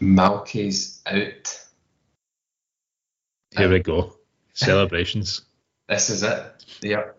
Malky's 0.00 1.00
out. 1.06 1.60
Here 3.56 3.70
we 3.70 3.80
go. 3.80 4.14
Celebrations. 4.54 5.42
This 5.88 6.10
is 6.10 6.24
it. 6.24 6.64
Yep. 6.82 7.16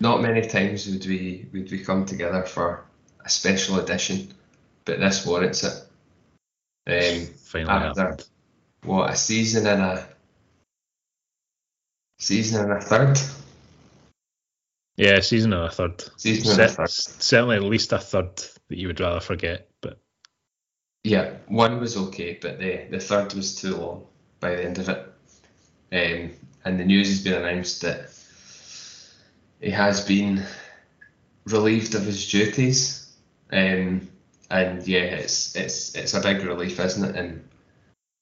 Not 0.00 0.22
many 0.22 0.40
times 0.42 0.88
would 0.88 1.06
we 1.06 1.46
would 1.52 1.70
we 1.70 1.84
come 1.84 2.04
together 2.04 2.42
for 2.42 2.84
a 3.24 3.28
special 3.28 3.78
edition, 3.78 4.34
but 4.84 4.98
this 4.98 5.24
warrants 5.24 5.62
it. 5.62 5.84
Um, 6.88 7.26
Finally 7.44 7.70
after 7.70 8.00
happened. 8.02 8.28
what 8.82 9.10
a 9.10 9.14
season 9.14 9.68
and 9.68 9.82
a 9.82 10.08
season 12.18 12.62
and 12.64 12.72
a 12.72 12.80
third. 12.80 13.20
Yeah, 14.96 15.20
season 15.20 15.52
and 15.52 15.62
a 15.62 15.70
third. 15.70 16.02
Season 16.16 16.50
and 16.50 16.60
a 16.60 16.68
third. 16.74 16.90
certainly 16.90 17.54
at 17.54 17.62
least 17.62 17.92
a 17.92 17.98
third 17.98 18.36
that 18.36 18.78
you 18.78 18.88
would 18.88 18.98
rather 18.98 19.20
forget. 19.20 19.68
Yeah, 21.04 21.34
one 21.48 21.80
was 21.80 21.96
okay, 21.96 22.38
but 22.40 22.58
the 22.58 22.86
the 22.90 23.00
third 23.00 23.34
was 23.34 23.56
too 23.56 23.76
long 23.76 24.06
by 24.40 24.50
the 24.50 24.64
end 24.64 24.78
of 24.78 24.88
it. 24.88 24.98
Um, 25.92 26.30
and 26.64 26.78
the 26.78 26.84
news 26.84 27.08
has 27.08 27.24
been 27.24 27.42
announced 27.42 27.82
that 27.82 28.10
he 29.60 29.70
has 29.70 30.04
been 30.04 30.44
relieved 31.46 31.94
of 31.94 32.04
his 32.04 32.30
duties. 32.30 33.12
Um, 33.52 34.08
and 34.50 34.86
yeah, 34.86 35.00
it's 35.00 35.56
it's 35.56 35.94
it's 35.94 36.14
a 36.14 36.20
big 36.20 36.44
relief, 36.44 36.78
isn't 36.78 37.10
it? 37.10 37.16
And 37.16 37.48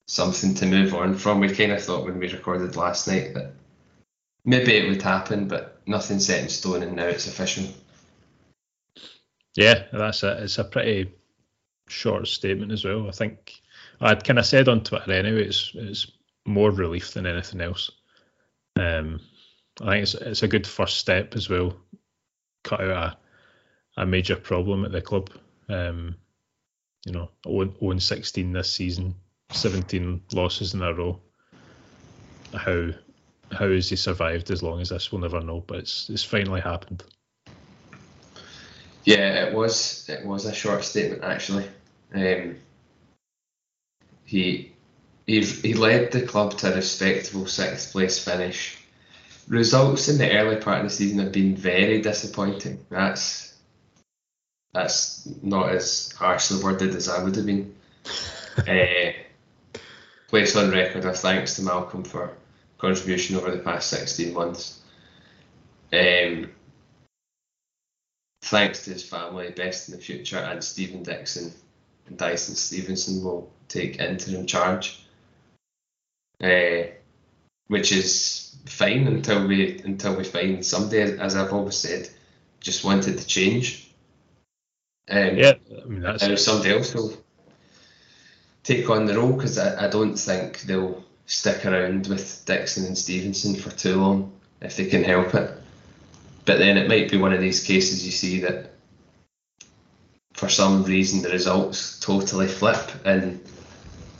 something 0.06 0.54
to 0.54 0.66
move 0.66 0.94
on 0.94 1.14
from. 1.14 1.40
We 1.40 1.54
kind 1.54 1.72
of 1.72 1.82
thought 1.82 2.04
when 2.04 2.18
we 2.18 2.32
recorded 2.32 2.76
last 2.76 3.08
night 3.08 3.34
that 3.34 3.52
maybe 4.44 4.76
it 4.76 4.88
would 4.88 5.02
happen, 5.02 5.48
but 5.48 5.80
nothing 5.86 6.20
set 6.20 6.42
in 6.42 6.48
stone, 6.48 6.82
and 6.82 6.96
now 6.96 7.06
it's 7.06 7.26
official. 7.26 7.64
yeah, 9.54 9.84
that's 9.92 10.22
it. 10.22 10.42
It's 10.42 10.58
a 10.58 10.64
pretty 10.64 11.12
short 11.90 12.26
statement 12.28 12.72
as 12.72 12.84
well. 12.84 13.08
I 13.08 13.12
think 13.12 13.60
I'd 14.00 14.24
kind 14.24 14.38
of 14.38 14.46
said 14.46 14.68
on 14.68 14.82
Twitter 14.82 15.12
anyway. 15.12 15.44
It's 15.44 15.72
it's 15.74 16.10
more 16.46 16.70
relief 16.70 17.12
than 17.12 17.26
anything 17.26 17.60
else. 17.60 17.90
Um, 18.76 19.20
I 19.80 19.90
think 19.90 20.02
it's 20.02 20.14
it's 20.14 20.42
a 20.42 20.48
good 20.48 20.66
first 20.66 20.98
step 20.98 21.34
as 21.34 21.48
well. 21.48 21.76
Cut 22.62 22.80
out 22.80 23.16
a, 23.96 24.02
a 24.02 24.06
major 24.06 24.36
problem 24.36 24.84
at 24.84 24.92
the 24.92 25.02
club. 25.02 25.30
Um, 25.68 26.16
you 27.06 27.12
know, 27.12 27.30
0 27.46 27.98
16 27.98 28.52
this 28.52 28.70
season, 28.70 29.14
17 29.50 30.22
losses 30.32 30.74
in 30.74 30.82
a 30.82 30.92
row. 30.92 31.20
How 32.54 32.90
how 33.52 33.68
has 33.68 33.88
he 33.88 33.96
survived 33.96 34.50
as 34.50 34.62
long 34.62 34.80
as 34.80 34.90
this? 34.90 35.10
We'll 35.10 35.20
never 35.20 35.40
know. 35.40 35.64
But 35.66 35.78
it's 35.78 36.10
it's 36.10 36.24
finally 36.24 36.60
happened. 36.60 37.02
Yeah, 39.04 39.46
it 39.46 39.54
was 39.54 40.08
it 40.08 40.24
was 40.24 40.44
a 40.44 40.54
short 40.54 40.84
statement 40.84 41.24
actually. 41.24 41.66
Um, 42.14 42.56
he 44.24 44.72
he 45.26 45.42
he 45.42 45.74
led 45.74 46.12
the 46.12 46.22
club 46.22 46.56
to 46.58 46.72
a 46.72 46.76
respectable 46.76 47.46
sixth 47.46 47.92
place 47.92 48.22
finish. 48.22 48.78
Results 49.48 50.08
in 50.08 50.18
the 50.18 50.36
early 50.36 50.56
part 50.56 50.78
of 50.78 50.84
the 50.84 50.90
season 50.90 51.18
have 51.18 51.32
been 51.32 51.56
very 51.56 52.00
disappointing. 52.00 52.84
That's 52.88 53.56
that's 54.72 55.28
not 55.42 55.70
as 55.70 56.12
harshly 56.12 56.62
worded 56.62 56.94
as 56.94 57.08
I 57.08 57.22
would 57.22 57.36
have 57.36 57.46
been. 57.46 57.74
uh, 58.68 59.12
place 60.28 60.54
on 60.54 60.70
record 60.70 61.04
of 61.04 61.18
thanks 61.18 61.56
to 61.56 61.62
Malcolm 61.62 62.04
for 62.04 62.32
contribution 62.78 63.36
over 63.36 63.50
the 63.50 63.58
past 63.58 63.90
16 63.90 64.32
months. 64.32 64.80
Um, 65.92 66.50
thanks 68.42 68.84
to 68.84 68.92
his 68.92 69.02
family, 69.02 69.50
best 69.50 69.88
in 69.88 69.96
the 69.96 70.00
future, 70.00 70.38
and 70.38 70.62
Stephen 70.62 71.02
Dixon 71.02 71.52
Dyson 72.16 72.54
Stevenson 72.54 73.22
will 73.22 73.50
take 73.68 74.00
interim 74.00 74.46
charge, 74.46 75.04
uh, 76.42 76.82
which 77.68 77.92
is 77.92 78.56
fine 78.66 79.06
until 79.06 79.46
we 79.46 79.80
until 79.80 80.16
we 80.16 80.24
find 80.24 80.64
somebody, 80.64 81.00
as 81.00 81.36
I've 81.36 81.52
always 81.52 81.76
said, 81.76 82.08
just 82.60 82.84
wanted 82.84 83.18
to 83.18 83.26
change. 83.26 83.92
Um, 85.08 85.36
Yeah, 85.36 85.54
I 85.82 85.84
mean 85.86 86.00
that's 86.00 86.44
somebody 86.44 86.72
else 86.72 86.94
will 86.94 87.16
take 88.62 88.88
on 88.90 89.06
the 89.06 89.16
role 89.16 89.32
because 89.32 89.58
I, 89.58 89.86
I 89.86 89.88
don't 89.88 90.16
think 90.16 90.62
they'll 90.62 91.04
stick 91.26 91.64
around 91.64 92.06
with 92.06 92.44
Dixon 92.44 92.86
and 92.86 92.98
Stevenson 92.98 93.54
for 93.54 93.70
too 93.70 94.00
long 94.00 94.32
if 94.60 94.76
they 94.76 94.86
can 94.86 95.04
help 95.04 95.34
it. 95.34 95.56
But 96.44 96.58
then 96.58 96.76
it 96.76 96.88
might 96.88 97.10
be 97.10 97.16
one 97.16 97.32
of 97.32 97.40
these 97.40 97.62
cases 97.62 98.04
you 98.04 98.12
see 98.12 98.40
that 98.40 98.72
for 100.34 100.48
some 100.48 100.84
reason 100.84 101.22
the 101.22 101.30
results 101.30 101.98
totally 102.00 102.48
flip 102.48 102.90
and 103.04 103.42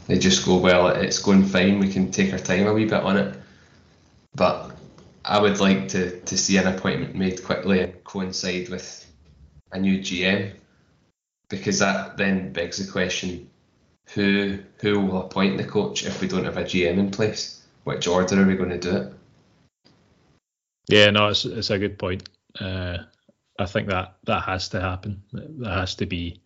they 0.07 0.19
just 0.19 0.45
go, 0.45 0.59
well, 0.59 0.89
it's 0.89 1.21
going 1.21 1.45
fine, 1.45 1.79
we 1.79 1.93
can 1.93 2.11
take 2.11 2.33
our 2.33 2.39
time 2.39 2.67
a 2.67 2.73
wee 2.73 2.85
bit 2.85 3.03
on 3.03 3.17
it. 3.17 3.37
But 4.35 4.77
I 5.25 5.41
would 5.41 5.61
like 5.61 5.89
to, 5.89 6.21
to 6.21 6.39
see 6.39 6.57
an 6.57 6.67
appointment 6.67 7.15
made 7.15 7.45
quickly 7.45 7.81
and 7.81 8.05
coincide 8.05 8.69
with 8.69 9.07
a 9.73 9.79
new 9.79 10.01
GM 10.01 10.53
because 11.49 11.79
that 11.79 12.17
then 12.17 12.53
begs 12.53 12.85
the 12.85 12.91
question 12.91 13.51
who 14.15 14.59
who 14.79 15.01
will 15.01 15.23
appoint 15.23 15.57
the 15.57 15.65
coach 15.65 16.05
if 16.05 16.21
we 16.21 16.29
don't 16.29 16.45
have 16.45 16.57
a 16.57 16.65
GM 16.65 16.99
in 16.99 17.11
place? 17.11 17.63
Which 17.85 18.07
order 18.07 18.43
are 18.43 18.47
we 18.47 18.57
going 18.57 18.71
to 18.71 18.79
do 18.79 18.97
it? 18.97 19.13
Yeah, 20.89 21.11
no, 21.11 21.29
it's 21.29 21.45
it's 21.45 21.71
a 21.71 21.79
good 21.79 21.99
point. 21.99 22.29
Uh, 22.59 22.99
I 23.61 23.67
think 23.67 23.89
that 23.89 24.17
that 24.25 24.45
has 24.45 24.71
to 24.71 24.81
happen. 24.81 25.23
There 25.33 25.71
has 25.71 25.95
to 25.97 26.07
be 26.07 26.41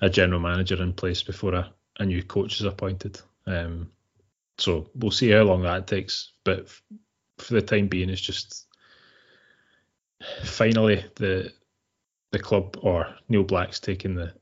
a 0.00 0.08
general 0.08 0.40
manager 0.40 0.80
in 0.80 0.92
place 0.92 1.20
before 1.22 1.54
a, 1.54 1.72
a 1.98 2.04
new 2.04 2.22
coach 2.22 2.60
is 2.60 2.66
appointed. 2.66 3.20
Um, 3.46 3.90
so 4.56 4.88
we'll 4.94 5.10
see 5.10 5.30
how 5.30 5.42
long 5.42 5.62
that 5.62 5.88
takes. 5.88 6.30
But 6.44 6.60
f- 6.60 6.82
for 7.38 7.54
the 7.54 7.62
time 7.62 7.88
being, 7.88 8.08
it's 8.08 8.20
just 8.20 8.68
finally 10.44 11.04
the 11.16 11.52
the 12.30 12.38
club 12.38 12.78
or 12.82 13.14
Neil 13.28 13.42
Black's 13.42 13.80
taking 13.80 14.14
the 14.14 14.32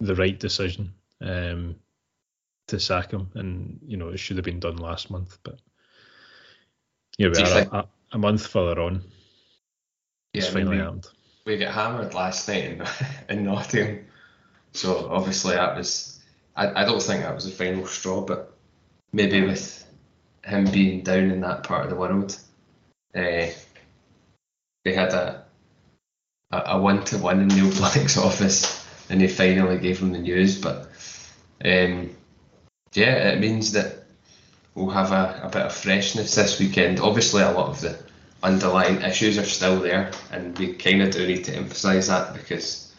the 0.00 0.14
right 0.14 0.38
decision 0.38 0.92
um, 1.22 1.76
to 2.66 2.78
sack 2.78 3.12
him, 3.12 3.30
and 3.34 3.80
you 3.86 3.96
know 3.96 4.10
it 4.10 4.18
should 4.18 4.36
have 4.36 4.44
been 4.44 4.60
done 4.60 4.76
last 4.76 5.10
month, 5.10 5.38
but 5.42 5.58
yeah, 7.16 7.28
we 7.28 7.34
Do 7.34 7.40
you 7.40 7.46
are 7.46 7.66
a, 7.72 7.88
a 8.12 8.18
month 8.18 8.46
further 8.46 8.78
on. 8.82 9.02
It's 10.36 10.46
Yeah, 10.46 10.52
I 10.52 10.54
mean, 10.54 10.64
finally 10.66 10.76
we- 10.76 10.82
happened. 10.84 11.06
We 11.46 11.58
got 11.58 11.74
hammered 11.74 12.12
last 12.12 12.48
night 12.48 12.64
in, 12.64 12.82
in 13.38 13.44
Nottingham, 13.44 14.04
so 14.72 15.08
obviously 15.10 15.54
that 15.54 15.76
was. 15.76 16.20
I, 16.56 16.82
I 16.82 16.84
don't 16.84 17.02
think 17.02 17.22
that 17.22 17.34
was 17.34 17.44
the 17.44 17.52
final 17.52 17.86
straw, 17.86 18.20
but 18.22 18.52
maybe 19.12 19.42
with 19.42 19.86
him 20.44 20.64
being 20.70 21.02
down 21.02 21.30
in 21.30 21.40
that 21.42 21.62
part 21.62 21.84
of 21.84 21.90
the 21.90 21.96
world, 21.96 22.36
uh, 23.14 23.46
they 24.84 24.92
had 24.92 25.12
a 25.12 25.44
a 26.50 26.80
one 26.80 27.04
to 27.04 27.18
one 27.18 27.40
in 27.40 27.48
Neil 27.48 27.70
Black's 27.74 28.16
office, 28.28 28.84
and 29.08 29.20
he 29.20 29.28
finally 29.28 29.78
gave 29.78 30.00
him 30.00 30.12
the 30.12 30.18
news. 30.18 30.60
But 30.60 30.90
um, 31.64 32.10
yeah, 32.92 33.30
it 33.30 33.40
means 33.40 33.72
that 33.72 34.04
we'll 34.74 34.90
have 34.90 35.12
a, 35.12 35.42
a 35.44 35.48
bit 35.48 35.62
of 35.62 35.72
freshness 35.72 36.34
this 36.34 36.58
weekend. 36.58 36.98
Obviously, 36.98 37.42
a 37.42 37.52
lot 37.52 37.68
of 37.68 37.80
the 37.80 38.05
underlying 38.42 39.02
issues 39.02 39.38
are 39.38 39.44
still 39.44 39.80
there, 39.80 40.10
and 40.30 40.58
we 40.58 40.74
kind 40.74 41.02
of 41.02 41.10
do 41.10 41.26
need 41.26 41.44
to 41.44 41.56
emphasise 41.56 42.08
that 42.08 42.34
because 42.34 42.94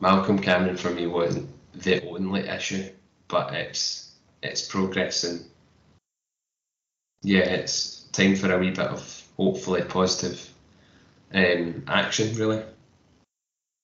Malcolm 0.00 0.38
Cameron 0.38 0.76
for 0.76 0.90
me 0.90 1.06
wasn't 1.06 1.48
the 1.74 2.06
only 2.08 2.40
issue, 2.40 2.88
but 3.28 3.54
it's 3.54 4.12
it's 4.42 4.66
progress 4.66 5.24
and 5.24 5.44
yeah, 7.22 7.40
it's 7.40 8.02
time 8.12 8.34
for 8.34 8.52
a 8.52 8.58
wee 8.58 8.70
bit 8.70 8.80
of 8.80 9.22
hopefully 9.36 9.82
positive 9.82 10.52
um, 11.32 11.84
action, 11.86 12.34
really. 12.36 12.62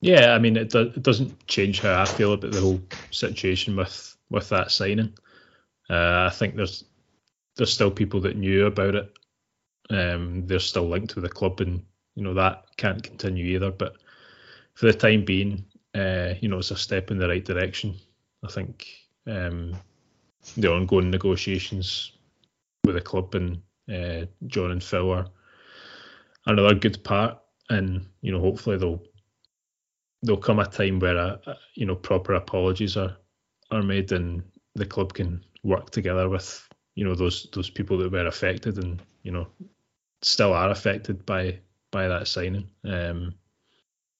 Yeah, 0.01 0.33
I 0.33 0.39
mean 0.39 0.57
it, 0.57 0.71
do, 0.71 0.81
it 0.81 1.03
doesn't 1.03 1.47
change 1.47 1.81
how 1.81 2.01
I 2.01 2.05
feel 2.05 2.33
about 2.33 2.53
the 2.53 2.61
whole 2.61 2.81
situation 3.11 3.77
with 3.77 4.17
with 4.31 4.49
that 4.51 4.71
signing. 4.71 5.15
Uh, 5.91 6.27
I 6.27 6.31
think 6.31 6.55
there's 6.55 6.85
there's 7.57 7.73
still 7.73 7.91
people 7.91 8.21
that 8.21 8.37
knew 8.37 8.67
about 8.67 8.95
it. 8.95 9.18
Um, 9.91 10.47
they're 10.47 10.59
still 10.61 10.89
linked 10.89 11.15
to 11.15 11.21
the 11.21 11.29
club, 11.29 11.61
and 11.61 11.83
you 12.15 12.23
know 12.23 12.35
that 12.35 12.67
can't 12.77 13.03
continue 13.03 13.47
either. 13.57 13.71
But 13.71 13.97
for 14.75 14.87
the 14.87 14.93
time 14.95 15.25
being, 15.25 15.65
uh, 15.95 16.35
you 16.41 16.49
know, 16.49 16.59
it's 16.59 16.71
a 16.71 16.77
step 16.77 17.11
in 17.11 17.19
the 17.19 17.29
right 17.29 17.45
direction. 17.45 17.97
I 18.45 18.49
think 18.49 18.87
um, 19.27 19.77
the 20.57 20.73
ongoing 20.73 21.11
negotiations 21.11 22.13
with 22.85 22.97
the 22.97 23.01
club 23.01 23.35
and 23.35 23.63
uh, 23.93 24.27
John 24.47 24.71
and 24.73 24.83
Phil 24.83 25.11
are 25.13 25.27
another 26.47 26.75
good 26.75 27.03
part, 27.05 27.39
and 27.71 28.07
you 28.23 28.33
know, 28.33 28.41
hopefully 28.41 28.79
they'll 28.79 29.03
there'll 30.23 30.41
come 30.41 30.59
a 30.59 30.67
time 30.67 30.99
where 30.99 31.17
a, 31.17 31.41
a- 31.47 31.59
you 31.75 31.87
know 31.87 31.97
proper 31.97 32.35
apologies 32.35 32.97
are 32.97 33.17
are 33.71 33.83
made 33.83 34.13
and 34.13 34.43
the 34.75 34.87
club 34.87 35.15
can 35.15 35.45
work 35.65 35.91
together 35.91 36.29
with 36.29 36.69
you 36.95 37.05
know 37.05 37.15
those 37.15 37.49
those 37.53 37.71
people 37.71 37.99
that 37.99 38.13
were 38.13 38.27
affected 38.27 38.79
and 38.79 39.03
you 39.23 39.31
know 39.33 39.47
still 40.23 40.53
are 40.53 40.71
affected 40.71 41.25
by 41.27 41.59
by 41.91 42.09
that 42.09 42.29
signing. 42.29 42.69
Um, 42.85 43.35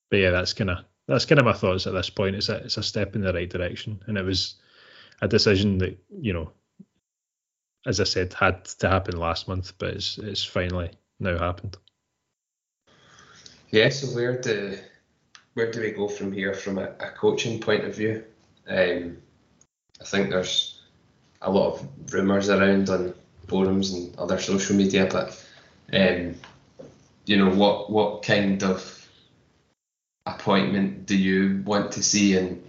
but 0.09 0.17
yeah, 0.17 0.31
that's 0.31 0.53
kind 0.53 0.69
of 0.69 0.85
that's 1.07 1.25
kind 1.25 1.39
of 1.39 1.45
my 1.45 1.53
thoughts 1.53 1.87
at 1.87 1.93
this 1.93 2.09
point. 2.09 2.35
It's 2.35 2.49
a 2.49 2.57
it's 2.57 2.77
a 2.77 2.83
step 2.83 3.15
in 3.15 3.21
the 3.21 3.33
right 3.33 3.49
direction, 3.49 4.01
and 4.07 4.17
it 4.17 4.23
was 4.23 4.55
a 5.21 5.27
decision 5.27 5.77
that 5.79 5.97
you 6.09 6.33
know, 6.33 6.51
as 7.85 7.99
I 7.99 8.05
said, 8.05 8.33
had 8.33 8.65
to 8.65 8.89
happen 8.89 9.17
last 9.17 9.47
month, 9.47 9.73
but 9.77 9.95
it's 9.95 10.17
it's 10.17 10.43
finally 10.43 10.91
now 11.19 11.37
happened. 11.37 11.77
Yeah. 13.71 13.89
So 13.89 14.07
where 14.07 14.39
do 14.39 14.77
where 15.53 15.71
do 15.71 15.81
we 15.81 15.91
go 15.91 16.07
from 16.07 16.31
here 16.31 16.53
from 16.53 16.77
a, 16.77 16.91
a 16.99 17.11
coaching 17.11 17.59
point 17.59 17.85
of 17.85 17.95
view? 17.95 18.23
Um, 18.67 19.17
I 19.99 20.05
think 20.05 20.29
there's 20.29 20.81
a 21.41 21.51
lot 21.51 21.73
of 21.73 22.13
rumours 22.13 22.49
around 22.49 22.89
on 22.89 23.13
forums 23.47 23.93
and 23.93 24.15
other 24.17 24.39
social 24.39 24.75
media, 24.75 25.07
but 25.11 25.43
um, 25.93 26.35
you 27.25 27.37
know 27.37 27.49
what 27.49 27.91
what 27.91 28.23
kind 28.23 28.63
of 28.63 29.07
appointment 30.25 31.05
do 31.05 31.17
you 31.17 31.61
want 31.65 31.91
to 31.93 32.03
see 32.03 32.37
and 32.37 32.63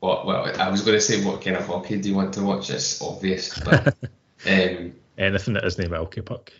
what 0.00 0.26
well 0.26 0.50
I 0.60 0.68
was 0.68 0.82
going 0.82 0.96
to 0.96 1.00
say 1.00 1.24
what 1.24 1.42
kind 1.42 1.56
of 1.56 1.66
hockey 1.66 2.00
do 2.00 2.08
you 2.08 2.14
want 2.14 2.34
to 2.34 2.42
watch 2.42 2.70
it's 2.70 3.00
obvious 3.02 3.58
but 3.60 3.88
um, 4.46 4.94
anything 5.16 5.54
that 5.54 5.64
isn't 5.64 5.90
Milky 5.90 6.20
Puck 6.20 6.52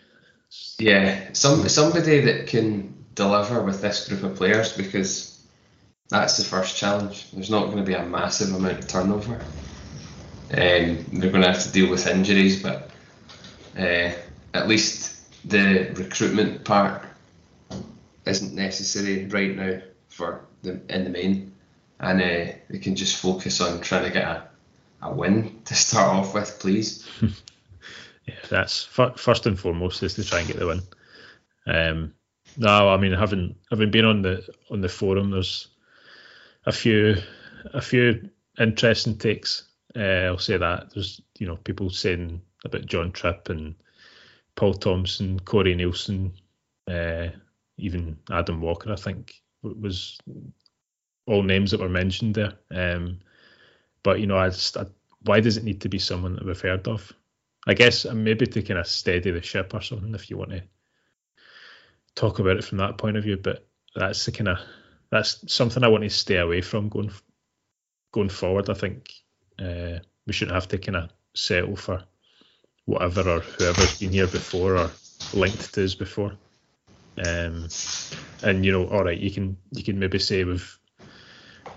yeah 0.77 1.29
some 1.33 1.67
somebody 1.69 2.21
that 2.21 2.47
can 2.47 2.93
deliver 3.15 3.61
with 3.61 3.81
this 3.81 4.07
group 4.07 4.23
of 4.23 4.35
players 4.35 4.75
because 4.75 5.39
that's 6.09 6.37
the 6.37 6.43
first 6.43 6.75
challenge. 6.75 7.29
There's 7.31 7.51
not 7.51 7.65
going 7.65 7.77
to 7.77 7.83
be 7.83 7.93
a 7.93 8.03
massive 8.03 8.53
amount 8.53 8.79
of 8.79 8.87
turnover. 8.87 9.35
Um, 10.51 11.05
they're 11.13 11.29
going 11.29 11.43
to 11.43 11.51
have 11.51 11.61
to 11.63 11.71
deal 11.71 11.91
with 11.91 12.07
injuries 12.07 12.63
but 12.63 12.89
uh, 13.77 14.11
at 14.55 14.67
least 14.67 15.18
the 15.45 15.91
recruitment 15.95 16.63
part 16.65 17.05
isn't 18.25 18.53
necessary 18.53 19.25
right 19.25 19.55
now 19.55 19.81
for 20.07 20.45
the 20.61 20.81
in 20.89 21.05
the 21.05 21.09
main, 21.09 21.53
and 21.99 22.21
uh, 22.21 22.53
they 22.69 22.79
can 22.79 22.95
just 22.95 23.21
focus 23.21 23.61
on 23.61 23.81
trying 23.81 24.03
to 24.03 24.11
get 24.11 24.23
a, 24.23 24.47
a 25.01 25.13
win 25.13 25.61
to 25.65 25.75
start 25.75 26.15
off 26.15 26.33
with, 26.33 26.59
please. 26.59 27.07
yeah, 27.21 28.35
that's 28.49 28.83
first 28.83 29.45
and 29.45 29.59
foremost 29.59 30.03
is 30.03 30.15
to 30.15 30.23
try 30.23 30.39
and 30.39 30.47
get 30.47 30.59
the 30.59 30.67
win. 30.67 30.81
Um, 31.67 32.13
no, 32.57 32.89
I 32.89 32.97
mean 32.97 33.13
having 33.13 33.55
having 33.69 33.91
been 33.91 34.05
on 34.05 34.21
the 34.21 34.47
on 34.69 34.81
the 34.81 34.89
forum, 34.89 35.31
there's 35.31 35.67
a 36.65 36.71
few 36.71 37.15
a 37.73 37.81
few 37.81 38.29
interesting 38.59 39.17
takes. 39.17 39.63
Uh, 39.95 40.27
I'll 40.27 40.37
say 40.37 40.57
that 40.57 40.93
there's 40.93 41.21
you 41.37 41.47
know 41.47 41.55
people 41.57 41.89
saying 41.89 42.41
about 42.65 42.85
John 42.85 43.11
Tripp 43.11 43.49
and 43.49 43.75
Paul 44.59 44.73
Thompson, 44.73 45.39
Corey 45.39 45.73
Nielsen, 45.73 46.33
uh, 46.85 47.27
even 47.77 48.17
Adam 48.29 48.59
Walker. 48.59 48.91
I 48.91 48.97
think 48.97 49.33
was 49.63 50.19
all 51.25 51.43
names 51.43 51.71
that 51.71 51.79
were 51.79 51.87
mentioned 51.87 52.35
there. 52.35 52.55
Um, 52.69 53.19
but 54.03 54.19
you 54.19 54.27
know, 54.27 54.37
I 54.37 54.49
just 54.49 54.75
I, 54.75 54.85
why 55.21 55.39
does 55.39 55.55
it 55.55 55.63
need 55.63 55.79
to 55.81 55.87
be 55.87 55.97
someone 55.97 56.33
that 56.33 56.45
we've 56.45 56.59
heard 56.59 56.89
of? 56.89 57.09
I 57.67 57.73
guess 57.73 58.05
uh, 58.05 58.13
maybe 58.13 58.47
to 58.47 58.61
kind 58.61 58.81
of 58.81 58.87
steady 58.87 59.31
the 59.31 59.41
ship 59.41 59.73
or 59.73 59.79
something 59.79 60.13
if 60.13 60.29
you 60.29 60.37
want 60.37 60.51
to 60.51 60.63
talk 62.15 62.39
about 62.39 62.57
it 62.57 62.65
from 62.65 62.79
that 62.79 62.97
point 62.97 63.15
of 63.15 63.23
view. 63.23 63.37
But 63.37 63.65
that's 63.95 64.25
the 64.25 64.33
kind 64.33 64.49
of 64.49 64.57
that's 65.09 65.41
something 65.47 65.85
I 65.85 65.87
want 65.87 66.03
to 66.03 66.09
stay 66.09 66.35
away 66.35 66.59
from 66.59 66.89
going 66.89 67.13
going 68.11 68.27
forward. 68.27 68.69
I 68.69 68.73
think 68.73 69.09
uh, 69.57 69.99
we 70.27 70.33
shouldn't 70.33 70.55
have 70.55 70.67
to 70.67 70.77
kind 70.79 70.97
of 70.97 71.11
settle 71.33 71.77
for 71.77 72.03
whatever 72.89 73.29
or 73.29 73.39
whoever's 73.41 73.99
been 73.99 74.11
here 74.11 74.25
before 74.25 74.75
or 74.75 74.91
linked 75.33 75.73
to 75.75 75.85
us 75.85 75.93
before. 75.93 76.33
Um, 77.23 77.67
and 78.41 78.65
you 78.65 78.71
know, 78.71 78.87
all 78.87 79.03
right, 79.03 79.17
you 79.17 79.29
can 79.29 79.57
you 79.71 79.83
can 79.83 79.99
maybe 79.99 80.17
say 80.17 80.43
we've 80.43 80.79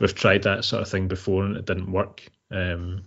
we've 0.00 0.14
tried 0.14 0.44
that 0.44 0.64
sort 0.64 0.82
of 0.82 0.88
thing 0.88 1.08
before 1.08 1.44
and 1.44 1.56
it 1.56 1.66
didn't 1.66 1.92
work. 1.92 2.22
Um, 2.50 3.02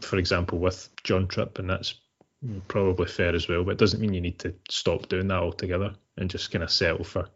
for 0.00 0.18
example, 0.18 0.58
with 0.58 0.88
John 1.02 1.26
Tripp, 1.26 1.58
and 1.58 1.68
that's 1.68 1.94
probably 2.68 3.06
fair 3.06 3.34
as 3.34 3.48
well. 3.48 3.64
But 3.64 3.72
it 3.72 3.78
doesn't 3.78 4.00
mean 4.00 4.14
you 4.14 4.20
need 4.20 4.38
to 4.40 4.54
stop 4.68 5.08
doing 5.08 5.28
that 5.28 5.42
altogether 5.42 5.94
and 6.16 6.30
just 6.30 6.52
kind 6.52 6.62
of 6.62 6.70
settle 6.70 7.04
for 7.04 7.28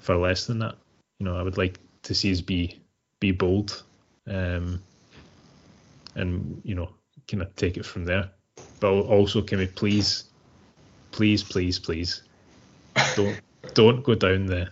for 0.00 0.16
less 0.16 0.46
than 0.46 0.58
that. 0.60 0.74
You 1.20 1.26
know, 1.26 1.36
I 1.36 1.42
would 1.42 1.58
like 1.58 1.78
to 2.02 2.14
see 2.14 2.32
us 2.32 2.40
be 2.40 2.82
be 3.20 3.30
bold, 3.30 3.84
um, 4.26 4.82
and 6.16 6.60
you 6.64 6.74
know, 6.74 6.90
kind 7.28 7.42
of 7.42 7.54
take 7.54 7.76
it 7.76 7.86
from 7.86 8.04
there. 8.04 8.30
But 8.84 9.06
also, 9.06 9.40
can 9.40 9.60
we 9.60 9.66
please, 9.66 10.24
please, 11.10 11.42
please, 11.42 11.78
please 11.78 12.22
don't 13.16 13.40
don't 13.72 14.04
go 14.04 14.14
down 14.14 14.44
the. 14.44 14.68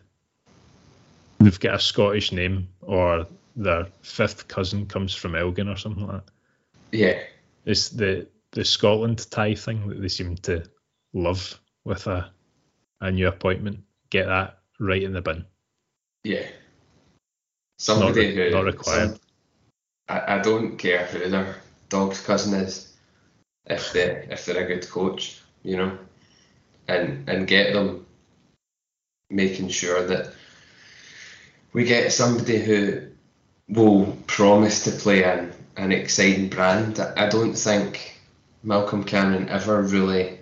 They've 1.39 1.59
got 1.59 1.77
a 1.77 1.79
Scottish 1.79 2.31
name, 2.31 2.69
or 2.83 3.27
their 3.57 3.87
fifth 4.03 4.49
cousin 4.49 4.85
comes 4.85 5.15
from 5.15 5.35
Elgin, 5.35 5.67
or 5.67 5.79
something 5.79 6.07
like 6.07 6.27
that. 6.27 6.33
Yeah, 6.93 7.23
it's 7.65 7.89
the 7.89 8.29
the 8.51 8.67
Scotland 8.67 9.31
tie 9.31 9.55
thing 9.55 9.89
that 9.89 10.03
they 10.03 10.09
seem 10.09 10.37
to 10.43 10.63
love 11.15 11.59
with 11.85 12.07
a 12.07 12.31
a 13.01 13.11
new 13.11 13.29
appointment. 13.29 13.81
Get 14.11 14.27
that 14.27 14.59
right 14.79 15.03
in 15.03 15.15
the 15.15 15.23
bin. 15.23 15.47
Yeah. 16.23 16.49
Somebody 17.79 18.29
not, 18.29 18.37
re- 18.37 18.51
who 18.51 18.51
not 18.51 18.65
required. 18.65 19.09
Some, 19.09 19.21
I, 20.11 20.35
I 20.35 20.39
don't 20.41 20.77
care 20.77 21.07
who 21.07 21.31
their 21.31 21.57
dog's 21.89 22.21
cousin 22.21 22.53
is, 22.61 22.92
if 23.67 23.93
they 23.93 24.27
if 24.31 24.45
they're 24.45 24.65
a 24.65 24.67
good 24.67 24.89
coach, 24.89 25.41
you 25.63 25.77
know, 25.77 25.99
and 26.89 27.29
and 27.29 27.47
get 27.47 27.73
them 27.73 28.07
making 29.31 29.69
sure 29.69 30.07
that 30.07 30.35
we 31.73 31.85
get 31.85 32.13
somebody 32.13 32.59
who 32.59 33.03
will 33.69 34.17
promise 34.27 34.85
to 34.85 34.91
play 34.91 35.25
an, 35.25 35.53
an 35.77 35.93
exciting 35.93 36.49
brand. 36.49 37.01
I 37.01 37.29
don't 37.29 37.55
think 37.55 38.21
Malcolm 38.63 39.05
Cameron 39.05 39.49
ever 39.49 39.83
really 39.83 40.39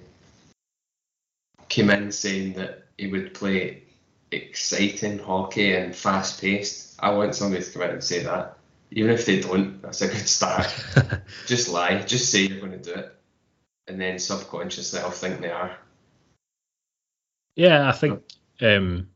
came 1.69 1.91
in 1.91 2.11
saying 2.11 2.55
that 2.55 2.85
he 2.99 3.07
would 3.07 3.33
play 3.33 3.85
exciting 4.33 5.19
hockey 5.19 5.75
and 5.75 5.95
fast 5.95 6.41
paced. 6.41 6.97
I 6.99 7.11
want 7.11 7.35
somebody 7.35 7.63
to 7.63 7.71
come 7.71 7.83
out 7.83 7.91
and 7.91 8.05
say 8.05 8.23
that. 8.25 8.59
Even 8.93 9.13
if 9.13 9.25
they 9.25 9.41
don't, 9.41 9.81
that's 9.83 10.03
a 10.03 10.09
good 10.09 10.29
start. 10.29 10.67
just 11.47 11.69
lie, 11.69 12.03
just 12.03 12.31
say 12.31 12.41
you're 12.41 12.59
going 12.59 12.73
to 12.73 12.79
do 12.79 12.93
it. 12.93 13.15
And 13.87 14.01
then 14.01 14.19
subconsciously 14.19 15.01
I'll 15.01 15.11
think 15.11 15.41
they 15.41 15.51
are. 15.51 15.77
Yeah, 17.57 17.89
I 17.89 17.93
think 17.93 18.23
um, 18.61 19.09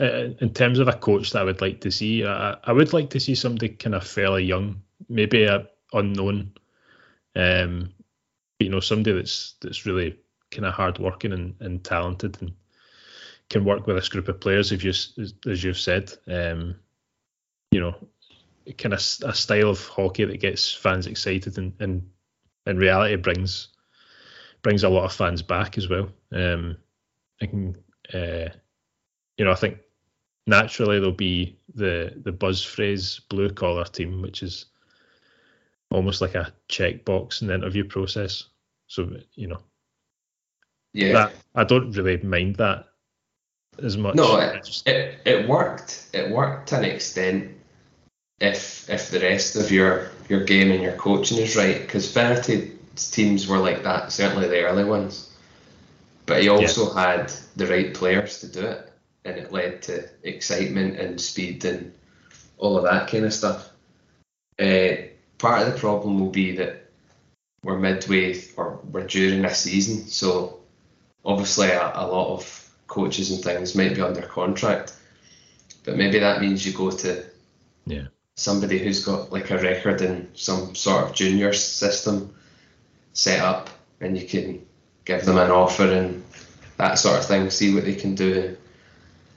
in 0.00 0.52
terms 0.54 0.78
of 0.78 0.88
a 0.88 0.92
coach 0.92 1.32
that 1.32 1.40
I 1.40 1.44
would 1.44 1.60
like 1.60 1.80
to 1.82 1.90
see, 1.90 2.24
I, 2.24 2.56
I 2.64 2.72
would 2.72 2.92
like 2.92 3.10
to 3.10 3.20
see 3.20 3.34
somebody 3.34 3.70
kind 3.70 3.94
of 3.94 4.06
fairly 4.06 4.44
young, 4.44 4.82
maybe 5.08 5.44
a 5.44 5.68
unknown, 5.92 6.52
um, 7.36 7.92
but, 8.58 8.64
you 8.64 8.70
know, 8.70 8.80
somebody 8.80 9.16
that's 9.16 9.54
that's 9.60 9.86
really 9.86 10.18
kind 10.50 10.66
of 10.66 10.74
hardworking 10.74 11.32
and, 11.32 11.54
and 11.60 11.84
talented 11.84 12.36
and 12.40 12.52
can 13.48 13.64
work 13.64 13.86
with 13.86 13.96
this 13.96 14.08
group 14.08 14.28
of 14.28 14.40
players, 14.40 14.72
if 14.72 14.84
you 14.84 14.90
as 14.90 15.64
you've 15.64 15.78
said, 15.78 16.12
um, 16.28 16.76
you 17.70 17.80
know, 17.80 17.94
kind 18.78 18.92
of 18.92 19.00
a 19.24 19.34
style 19.34 19.70
of 19.70 19.86
hockey 19.86 20.24
that 20.24 20.40
gets 20.40 20.72
fans 20.72 21.06
excited 21.06 21.58
and, 21.58 21.72
and 21.80 22.08
in 22.66 22.76
reality 22.76 23.16
brings 23.16 23.68
brings 24.62 24.84
a 24.84 24.88
lot 24.88 25.04
of 25.04 25.12
fans 25.12 25.42
back 25.42 25.78
as 25.78 25.88
well. 25.88 26.08
Um, 26.32 26.76
I 27.40 27.46
can 27.46 27.76
uh, 28.12 28.48
you 29.36 29.44
know, 29.44 29.52
I 29.52 29.56
think 29.56 29.78
naturally 30.46 30.98
there'll 30.98 31.12
be 31.12 31.56
the 31.74 32.12
the 32.24 32.32
buzz 32.32 32.62
phrase 32.62 33.20
blue 33.28 33.50
collar 33.50 33.84
team, 33.84 34.22
which 34.22 34.42
is 34.42 34.66
almost 35.90 36.20
like 36.20 36.34
a 36.34 36.52
checkbox 36.68 37.40
in 37.40 37.48
the 37.48 37.54
interview 37.54 37.84
process. 37.84 38.44
So 38.86 39.10
you 39.34 39.48
know, 39.48 39.62
yeah, 40.92 41.12
that, 41.12 41.32
I 41.54 41.64
don't 41.64 41.92
really 41.92 42.18
mind 42.18 42.56
that 42.56 42.86
as 43.82 43.96
much. 43.96 44.16
No, 44.16 44.38
it, 44.38 44.82
it 44.86 45.18
it 45.24 45.48
worked. 45.48 46.10
It 46.12 46.30
worked 46.30 46.68
to 46.70 46.78
an 46.78 46.84
extent. 46.84 47.56
If 48.40 48.88
if 48.88 49.10
the 49.10 49.20
rest 49.20 49.56
of 49.56 49.70
your 49.70 50.10
your 50.28 50.44
game 50.44 50.70
and 50.70 50.82
your 50.82 50.96
coaching 50.96 51.38
is 51.38 51.56
right, 51.56 51.80
because 51.80 52.10
Finnerty's 52.10 53.10
teams 53.10 53.46
were 53.46 53.58
like 53.58 53.82
that, 53.82 54.12
certainly 54.12 54.48
the 54.48 54.62
early 54.62 54.84
ones. 54.84 55.36
But 56.26 56.42
he 56.42 56.48
also 56.48 56.94
yeah. 56.94 57.06
had 57.06 57.32
the 57.56 57.66
right 57.66 57.92
players 57.92 58.40
to 58.40 58.48
do 58.48 58.60
it, 58.60 58.92
and 59.24 59.36
it 59.36 59.52
led 59.52 59.82
to 59.82 60.08
excitement 60.22 60.98
and 60.98 61.20
speed 61.20 61.64
and 61.64 61.92
all 62.58 62.76
of 62.76 62.84
that 62.84 63.08
kind 63.08 63.24
of 63.24 63.34
stuff. 63.34 63.70
Uh, 64.58 65.08
part 65.38 65.66
of 65.66 65.72
the 65.72 65.78
problem 65.78 66.20
will 66.20 66.30
be 66.30 66.56
that 66.56 66.90
we're 67.62 67.78
midway 67.78 68.42
or 68.56 68.78
we're 68.90 69.06
during 69.06 69.44
a 69.44 69.54
season, 69.54 70.06
so 70.06 70.60
obviously 71.24 71.68
a, 71.68 71.92
a 71.94 72.06
lot 72.06 72.32
of 72.32 72.70
coaches 72.86 73.30
and 73.30 73.42
things 73.42 73.74
might 73.74 73.94
be 73.94 74.00
under 74.00 74.22
contract, 74.22 74.94
but 75.84 75.96
maybe 75.96 76.18
that 76.18 76.40
means 76.40 76.66
you 76.66 76.72
go 76.72 76.90
to 76.90 77.24
yeah 77.86 78.06
somebody 78.40 78.78
who's 78.78 79.04
got 79.04 79.30
like 79.30 79.50
a 79.50 79.58
record 79.58 80.00
in 80.00 80.26
some 80.32 80.74
sort 80.74 81.04
of 81.04 81.14
junior 81.14 81.52
system 81.52 82.34
set 83.12 83.40
up, 83.40 83.68
and 84.00 84.16
you 84.18 84.26
can 84.26 84.64
give 85.04 85.26
them 85.26 85.36
an 85.36 85.50
offer 85.50 85.84
and 85.84 86.24
that 86.78 86.94
sort 86.94 87.18
of 87.18 87.26
thing, 87.26 87.50
see 87.50 87.74
what 87.74 87.84
they 87.84 87.94
can 87.94 88.14
do. 88.14 88.56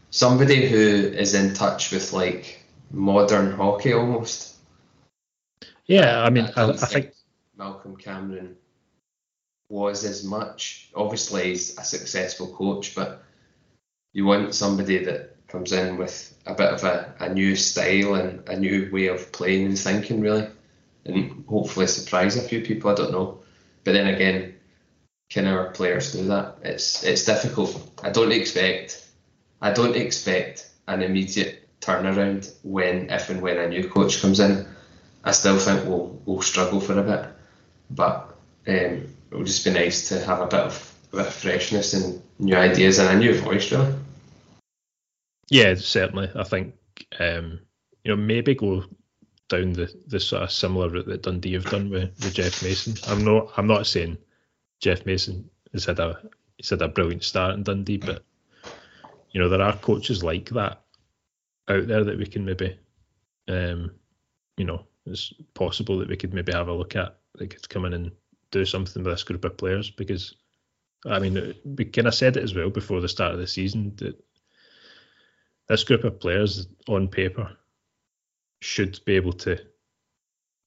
Somebody 0.10 0.70
who 0.70 0.78
is 0.78 1.36
in 1.36 1.54
touch 1.54 1.92
with 1.92 2.14
like 2.14 2.64
modern 2.92 3.52
hockey 3.52 3.92
almost. 3.92 4.56
Yeah, 5.86 6.24
I 6.24 6.30
mean, 6.30 6.50
I, 6.56 6.64
I, 6.64 6.66
don't 6.68 6.80
think 6.80 7.14
Malcolm 7.58 7.98
Cameron 7.98 8.56
was 9.68 10.06
as 10.06 10.24
much. 10.24 10.92
Obviously, 10.96 11.50
he's 11.50 11.78
a 11.78 11.84
successful 11.84 12.56
coach, 12.56 12.96
but 12.96 13.22
you 14.14 14.26
want 14.26 14.56
somebody 14.56 15.04
that 15.04 15.36
comes 15.50 15.74
in 15.74 15.98
with 15.98 16.33
a 16.46 16.54
bit 16.54 16.74
of 16.74 16.84
a, 16.84 17.14
a 17.20 17.34
new 17.34 17.56
style 17.56 18.16
and 18.16 18.48
a 18.50 18.58
new 18.58 18.90
way 18.92 19.08
of 19.08 19.32
playing 19.32 19.66
and 19.66 19.80
thinking, 19.80 20.22
really, 20.22 20.48
and 21.06 21.46
hopefully 21.48 21.88
surprise 21.88 22.36
a 22.36 22.42
few 22.42 22.62
people. 22.62 22.92
I 22.92 22.96
don't 22.96 23.12
know, 23.12 23.40
but 23.84 23.94
then 23.94 24.14
again, 24.14 24.56
can 25.30 25.48
our 25.48 25.72
players 25.72 26.14
do 26.14 26.26
that? 26.28 26.58
It's 26.64 27.04
it's 27.04 27.26
difficult. 27.26 27.92
I 28.04 28.10
don't 28.10 28.32
expect 28.32 29.06
I 29.62 29.72
don't 29.72 29.96
expect 29.96 30.70
an 30.88 31.02
immediate 31.02 31.68
turnaround 31.80 32.54
when 32.64 33.10
if 33.10 33.30
and 33.30 33.42
when 33.42 33.58
a 33.58 33.68
new 33.68 33.90
coach 33.90 34.22
comes 34.22 34.40
in. 34.40 34.68
I 35.24 35.32
still 35.32 35.58
think 35.58 35.86
we'll 35.86 36.20
we'll 36.26 36.42
struggle 36.42 36.82
for 36.82 37.00
a 37.00 37.04
bit, 37.04 37.26
but 37.90 38.36
um, 38.68 39.08
it 39.32 39.38
would 39.38 39.48
just 39.48 39.66
be 39.66 39.72
nice 39.72 40.10
to 40.10 40.20
have 40.20 40.42
a 40.42 40.48
bit 40.48 40.60
of, 40.60 40.94
a 41.14 41.18
bit 41.18 41.28
of 41.28 41.34
freshness 41.34 41.94
and 41.94 42.22
new 42.40 42.56
ideas 42.56 43.00
and 43.00 43.10
a 43.10 43.20
new 43.20 43.34
voice, 43.40 43.72
really. 43.72 43.94
Yeah, 45.50 45.76
certainly. 45.76 46.30
I 46.36 46.44
think 46.44 46.76
um, 47.20 47.60
you 48.04 48.12
know 48.12 48.16
maybe 48.16 48.56
go 48.56 48.84
down 49.50 49.74
the, 49.74 49.94
the 50.08 50.20
sort 50.20 50.44
of 50.44 50.52
similar 50.52 50.90
route 50.90 51.06
that 51.08 51.24
Dundee 51.24 51.54
have 51.54 51.66
done 51.66 51.90
with, 51.90 52.12
with 52.24 52.34
Jeff 52.34 52.64
Mason. 52.64 52.96
I'm 53.08 53.24
not 53.24 53.52
I'm 53.58 53.68
not 53.68 53.88
saying 53.88 54.18
Jeff 54.82 55.06
Mason 55.06 55.50
has 55.74 55.86
had 55.86 56.00
a 56.00 56.22
he's 56.58 56.70
had 56.70 56.82
a 56.82 56.88
brilliant 56.88 57.24
start 57.24 57.56
in 57.56 57.64
Dundee, 57.64 57.98
but 57.98 58.24
you 59.32 59.40
know 59.42 59.50
there 59.50 59.62
are 59.62 59.76
coaches 59.78 60.24
like 60.24 60.50
that 60.52 60.82
out 61.70 61.88
there 61.88 62.04
that 62.04 62.18
we 62.18 62.26
can 62.26 62.46
maybe 62.46 62.78
um, 63.48 63.92
you 64.58 64.66
know 64.66 64.86
it's 65.06 65.34
possible 65.54 66.00
that 66.00 66.10
we 66.10 66.18
could 66.18 66.34
maybe 66.34 66.54
have 66.54 66.68
a 66.68 66.74
look 66.74 66.96
at 66.96 67.18
that 67.36 67.50
could 67.50 67.68
come 67.70 67.86
in 67.86 67.94
and 67.94 68.12
do 68.52 68.66
something 68.66 69.04
with 69.04 69.14
this 69.14 69.24
group 69.24 69.44
of 69.46 69.58
players 69.58 69.90
because 69.90 70.36
I 71.06 71.20
mean 71.20 71.56
we 71.66 71.86
kind 71.86 72.08
of 72.08 72.16
said 72.16 72.38
it 72.38 72.44
as 72.44 72.56
well 72.56 72.70
before 72.70 73.02
the 73.02 73.10
start 73.10 73.34
of 73.34 73.40
the 73.40 73.48
season 73.48 73.94
that 73.98 74.18
this 75.68 75.84
group 75.84 76.04
of 76.04 76.20
players 76.20 76.68
on 76.88 77.08
paper 77.08 77.56
should 78.62 79.00
be 79.06 79.16
able 79.16 79.34
to 79.34 79.58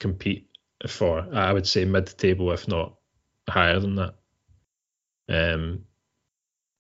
compete 0.01 0.49
for 0.87 1.27
I 1.33 1.53
would 1.53 1.67
say 1.67 1.85
mid 1.85 2.07
table 2.19 2.53
if 2.53 2.69
not 2.69 2.95
higher 3.49 3.81
than 3.81 3.97
that. 3.97 4.15
Um 5.29 5.85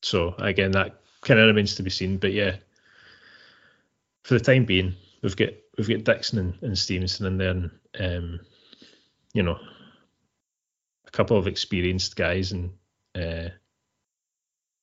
so 0.02 0.35
again 0.38 0.73
that 0.73 1.00
kind 1.26 1.40
of 1.40 1.46
remains 1.46 1.75
to 1.75 1.82
be 1.82 1.90
seen. 1.90 2.16
But 2.16 2.32
yeah, 2.32 2.56
for 4.23 4.35
the 4.35 4.40
time 4.40 4.64
being, 4.64 4.94
we've 5.23 5.37
got 5.37 5.50
we've 5.76 5.88
got 5.88 6.04
Dixon 6.04 6.38
and, 6.38 6.54
and 6.62 6.78
Stevenson 6.78 7.26
in 7.26 7.38
there 7.38 7.50
and 7.50 7.70
um, 7.99 8.40
you 9.35 9.42
know 9.42 9.58
a 11.06 11.11
couple 11.11 11.37
of 11.37 11.46
experienced 11.46 12.16
guys 12.16 12.52
and 12.52 12.70
uh, 13.14 13.49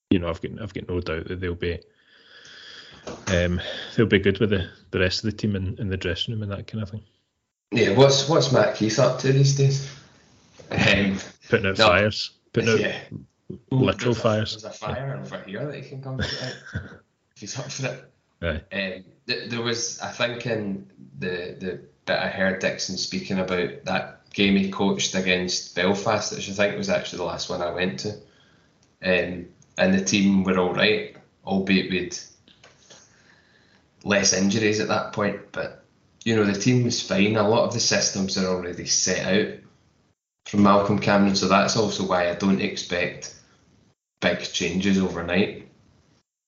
you 0.09 0.19
know 0.19 0.29
I've 0.29 0.41
got 0.41 0.61
I've 0.61 0.73
got 0.73 0.89
no 0.89 0.99
doubt 0.99 1.27
that 1.27 1.39
they'll 1.39 1.55
be 1.55 1.79
um, 3.27 3.61
they'll 3.95 4.05
be 4.05 4.19
good 4.19 4.39
with 4.39 4.51
the, 4.51 4.69
the 4.91 4.99
rest 4.99 5.23
of 5.23 5.31
the 5.31 5.37
team 5.37 5.55
in, 5.55 5.77
in 5.79 5.89
the 5.89 5.97
dressing 5.97 6.33
room 6.33 6.43
and 6.43 6.51
that 6.51 6.67
kind 6.67 6.83
of 6.83 6.89
thing. 6.89 7.03
Yeah, 7.71 7.93
what's 7.97 8.29
what's 8.29 8.51
Matt 8.51 8.75
Keith 8.75 8.99
up 8.99 9.19
to 9.19 9.33
these 9.33 9.55
days? 9.55 9.89
Um, 10.69 11.17
putting 11.49 11.65
out 11.65 11.77
no, 11.77 11.87
fires, 11.87 12.31
putting 12.53 12.69
out 12.69 12.79
yeah. 12.79 12.99
literal 13.71 14.13
there's 14.13 14.23
fires. 14.23 14.55
A, 14.57 14.61
there's 14.61 14.75
a 14.75 14.77
fire 14.77 15.19
over 15.19 15.43
here 15.43 15.65
that 15.65 15.75
he 15.75 15.89
can 15.89 16.01
come 16.01 16.17
to 16.17 16.23
it 16.23 16.55
if 17.35 17.41
he's 17.41 17.57
up 17.57 17.71
for 17.71 17.87
it. 17.87 18.11
Right. 18.41 18.63
Um, 18.71 19.03
th- 19.25 19.49
there 19.49 19.61
was, 19.61 19.99
I 20.01 20.09
think, 20.11 20.45
in 20.45 20.87
the 21.17 21.55
the 21.59 21.79
bit 22.05 22.19
I 22.19 22.27
heard 22.27 22.59
Dixon 22.59 22.97
speaking 22.97 23.39
about 23.39 23.85
that 23.85 24.29
game 24.33 24.55
he 24.55 24.69
coached 24.69 25.15
against 25.15 25.75
Belfast, 25.75 26.35
which 26.35 26.49
I 26.49 26.53
think 26.53 26.77
was 26.77 26.89
actually 26.89 27.17
the 27.17 27.25
last 27.25 27.49
one 27.49 27.61
I 27.61 27.71
went 27.71 27.99
to. 28.01 28.09
Um, 29.03 29.47
and 29.77 29.93
the 29.93 30.03
team 30.03 30.43
were 30.43 30.59
all 30.59 30.73
right, 30.73 31.15
albeit 31.45 31.91
with 31.91 32.32
less 34.03 34.33
injuries 34.33 34.79
at 34.79 34.89
that 34.89 35.13
point. 35.13 35.51
But 35.51 35.83
you 36.23 36.35
know, 36.35 36.45
the 36.45 36.53
team 36.59 36.83
was 36.83 37.01
fine. 37.01 37.35
A 37.35 37.47
lot 37.47 37.65
of 37.65 37.73
the 37.73 37.79
systems 37.79 38.37
are 38.37 38.47
already 38.47 38.85
set 38.85 39.25
out 39.25 39.59
from 40.45 40.63
Malcolm 40.63 40.99
Cameron, 40.99 41.35
so 41.35 41.47
that's 41.47 41.77
also 41.77 42.05
why 42.05 42.29
I 42.29 42.35
don't 42.35 42.61
expect 42.61 43.35
big 44.21 44.41
changes 44.41 44.97
overnight. 44.97 45.67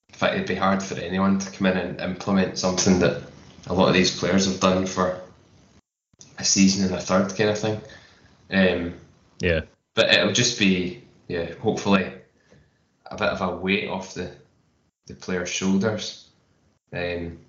In 0.10 0.16
fact, 0.16 0.36
it'd 0.36 0.48
be 0.48 0.56
hard 0.56 0.82
for 0.82 0.96
anyone 0.96 1.40
to 1.40 1.52
come 1.52 1.68
in 1.68 1.78
and 1.78 2.02
implement 2.02 2.58
something 2.58 3.00
that 3.00 3.24
a 3.68 3.74
lot 3.74 3.90
of 3.90 3.94
these 3.94 4.18
players 4.18 4.46
have 4.46 4.60
done 4.60 4.86
for 4.86 5.20
a 6.38 6.44
season 6.44 6.86
and 6.86 6.96
a 6.96 7.02
third 7.02 7.36
kind 7.36 7.50
of 7.50 7.60
thing. 7.60 7.82
Um, 8.52 8.94
yeah. 9.40 9.62
But 9.94 10.14
it'll 10.14 10.32
just 10.32 10.60
be, 10.60 11.04
yeah, 11.28 11.54
hopefully 11.56 12.14
a 13.06 13.18
bit 13.18 13.30
of 13.30 13.42
a 13.42 13.56
weight 13.56 13.90
off 13.90 14.14
the 14.14 14.32
the 15.08 15.14
players' 15.14 15.50
shoulders. 15.50 16.25
Um, 16.96 17.40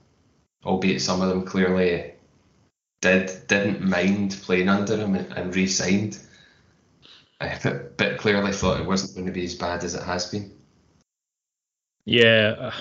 albeit 0.64 1.00
some 1.00 1.22
of 1.22 1.28
them 1.28 1.44
clearly 1.44 2.12
did 3.00 3.30
didn't 3.46 3.80
mind 3.80 4.38
playing 4.42 4.68
under 4.68 4.96
him 4.96 5.14
and, 5.14 5.32
and 5.32 5.54
re-signed. 5.54 6.18
But, 7.62 7.98
but 7.98 8.16
clearly 8.16 8.50
thought 8.50 8.80
it 8.80 8.86
wasn't 8.86 9.14
going 9.14 9.26
to 9.26 9.32
be 9.32 9.44
as 9.44 9.54
bad 9.54 9.84
as 9.84 9.94
it 9.94 10.02
has 10.02 10.30
been. 10.30 10.56
Yeah, 12.06 12.72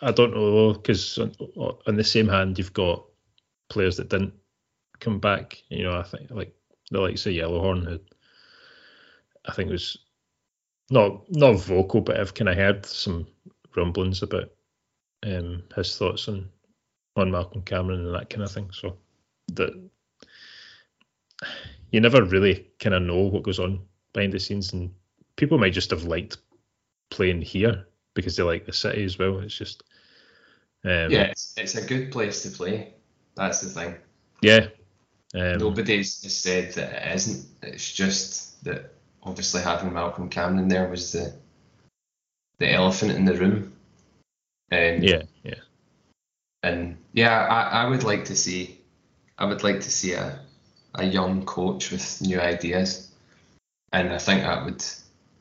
I 0.00 0.12
don't 0.12 0.36
know 0.36 0.72
because 0.74 1.18
on, 1.18 1.34
on 1.84 1.96
the 1.96 2.04
same 2.04 2.28
hand 2.28 2.58
you've 2.58 2.72
got 2.72 3.04
players 3.68 3.96
that 3.96 4.08
didn't 4.08 4.34
come 5.00 5.18
back. 5.18 5.60
You 5.68 5.82
know, 5.82 5.98
I 5.98 6.04
think 6.04 6.30
like 6.30 6.54
the 6.92 7.00
likes 7.00 7.26
of 7.26 7.32
Yellowhorn, 7.32 7.84
who 7.84 7.98
I 9.48 9.52
think 9.52 9.70
was 9.70 9.98
not 10.90 11.22
not 11.30 11.54
vocal, 11.54 12.00
but 12.00 12.20
I've 12.20 12.34
kind 12.34 12.48
of 12.48 12.56
heard 12.56 12.86
some 12.86 13.26
rumblings 13.74 14.22
about 14.22 14.50
um, 15.24 15.62
his 15.74 15.96
thoughts 15.96 16.28
on 16.28 16.48
on 17.16 17.30
Malcolm 17.30 17.62
Cameron 17.62 18.06
and 18.06 18.14
that 18.14 18.30
kind 18.30 18.42
of 18.42 18.52
thing. 18.52 18.70
So 18.72 18.96
that 19.54 19.70
you 21.90 22.00
never 22.00 22.24
really 22.24 22.68
kind 22.78 22.94
of 22.94 23.02
know 23.02 23.22
what 23.22 23.42
goes 23.42 23.58
on 23.58 23.80
behind 24.12 24.32
the 24.32 24.40
scenes, 24.40 24.72
and 24.72 24.92
people 25.36 25.58
might 25.58 25.72
just 25.72 25.90
have 25.90 26.04
liked 26.04 26.38
playing 27.10 27.42
here 27.42 27.86
because 28.14 28.36
they 28.36 28.42
like 28.42 28.66
the 28.66 28.72
city 28.72 29.04
as 29.04 29.18
well. 29.18 29.38
It's 29.38 29.56
just 29.56 29.82
um, 30.84 31.10
yeah, 31.10 31.24
it's, 31.24 31.54
it's 31.56 31.74
a 31.74 31.86
good 31.86 32.12
place 32.12 32.42
to 32.42 32.50
play. 32.50 32.94
That's 33.34 33.60
the 33.60 33.68
thing. 33.68 33.96
Yeah. 34.42 34.68
Um, 35.34 35.58
Nobody's 35.58 36.14
said 36.14 36.72
that 36.74 37.06
it 37.06 37.16
isn't. 37.16 37.46
It's 37.62 37.92
just 37.92 38.62
that 38.64 38.94
obviously 39.22 39.62
having 39.62 39.92
Malcolm 39.92 40.28
Cameron 40.28 40.68
there 40.68 40.88
was 40.88 41.12
the 41.12 41.34
the 42.58 42.72
elephant 42.72 43.12
in 43.12 43.24
the 43.24 43.34
room. 43.34 43.72
And 44.70 45.02
yeah, 45.02 45.22
yeah. 45.42 45.60
And 46.62 46.96
yeah, 47.12 47.46
I, 47.46 47.82
I 47.82 47.88
would 47.88 48.04
like 48.04 48.24
to 48.26 48.36
see 48.36 48.78
I 49.38 49.44
would 49.44 49.62
like 49.62 49.80
to 49.80 49.90
see 49.90 50.12
a 50.12 50.40
a 50.94 51.04
young 51.04 51.44
coach 51.44 51.90
with 51.90 52.20
new 52.20 52.40
ideas. 52.40 53.10
And 53.92 54.12
I 54.12 54.18
think 54.18 54.42
that 54.42 54.64
would 54.64 54.84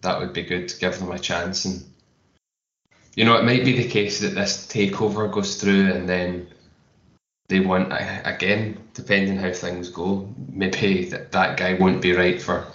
that 0.01 0.19
would 0.19 0.33
be 0.33 0.43
good 0.43 0.69
to 0.69 0.79
give 0.79 0.99
them 0.99 1.11
a 1.11 1.19
chance 1.19 1.65
and 1.65 1.83
you 3.15 3.25
know, 3.25 3.35
it 3.35 3.45
might 3.45 3.65
be 3.65 3.75
the 3.75 3.89
case 3.89 4.19
that 4.19 4.35
this 4.35 4.67
takeover 4.67 5.29
goes 5.31 5.59
through 5.59 5.91
and 5.91 6.07
then 6.07 6.47
they 7.47 7.59
want 7.59 7.91
again, 7.91 8.77
depending 8.93 9.37
how 9.37 9.51
things 9.51 9.89
go, 9.89 10.29
maybe 10.49 11.05
that, 11.05 11.31
that 11.31 11.57
guy 11.57 11.73
won't 11.73 12.01
be 12.01 12.11
right 12.11 12.39
for 12.39 12.67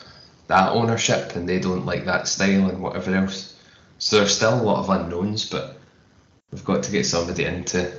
that 0.48 0.70
ownership 0.70 1.36
and 1.36 1.48
they 1.48 1.60
don't 1.60 1.86
like 1.86 2.04
that 2.06 2.26
style 2.26 2.68
and 2.68 2.82
whatever 2.82 3.14
else. 3.14 3.54
So 3.98 4.16
there's 4.16 4.34
still 4.34 4.60
a 4.60 4.62
lot 4.62 4.80
of 4.80 4.90
unknowns, 4.90 5.48
but 5.48 5.78
we've 6.52 6.64
got 6.64 6.82
to 6.84 6.92
get 6.92 7.06
somebody 7.06 7.44
in 7.44 7.64
to 7.64 7.92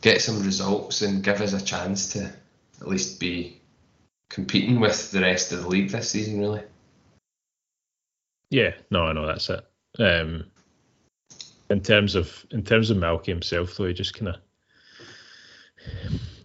get 0.00 0.20
some 0.20 0.42
results 0.42 1.02
and 1.02 1.24
give 1.24 1.40
us 1.40 1.52
a 1.52 1.64
chance 1.64 2.12
to 2.12 2.32
at 2.80 2.88
least 2.88 3.18
be 3.18 3.60
competing 4.28 4.80
with 4.80 5.10
the 5.10 5.20
rest 5.20 5.52
of 5.52 5.62
the 5.62 5.68
league 5.68 5.90
this 5.90 6.10
season, 6.10 6.40
really. 6.40 6.62
Yeah, 8.50 8.74
no, 8.90 9.06
I 9.06 9.12
know 9.12 9.26
that's 9.26 9.50
it. 9.50 9.64
Um, 9.98 10.44
in 11.70 11.80
terms 11.80 12.14
of 12.14 12.46
in 12.50 12.62
terms 12.62 12.90
of 12.90 12.96
Malky 12.96 13.26
himself, 13.26 13.76
though, 13.76 13.86
he 13.86 13.92
just 13.92 14.14
kind 14.14 14.28
of 14.28 14.36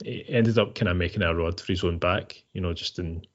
ended 0.06 0.58
up 0.58 0.76
kind 0.76 0.90
of 0.90 0.98
making 0.98 1.22
a 1.22 1.34
rod 1.34 1.60
for 1.60 1.72
his 1.72 1.84
own 1.84 1.98
back. 1.98 2.44
You 2.54 2.62
know, 2.62 2.74
just 2.74 3.00
in 3.00 3.26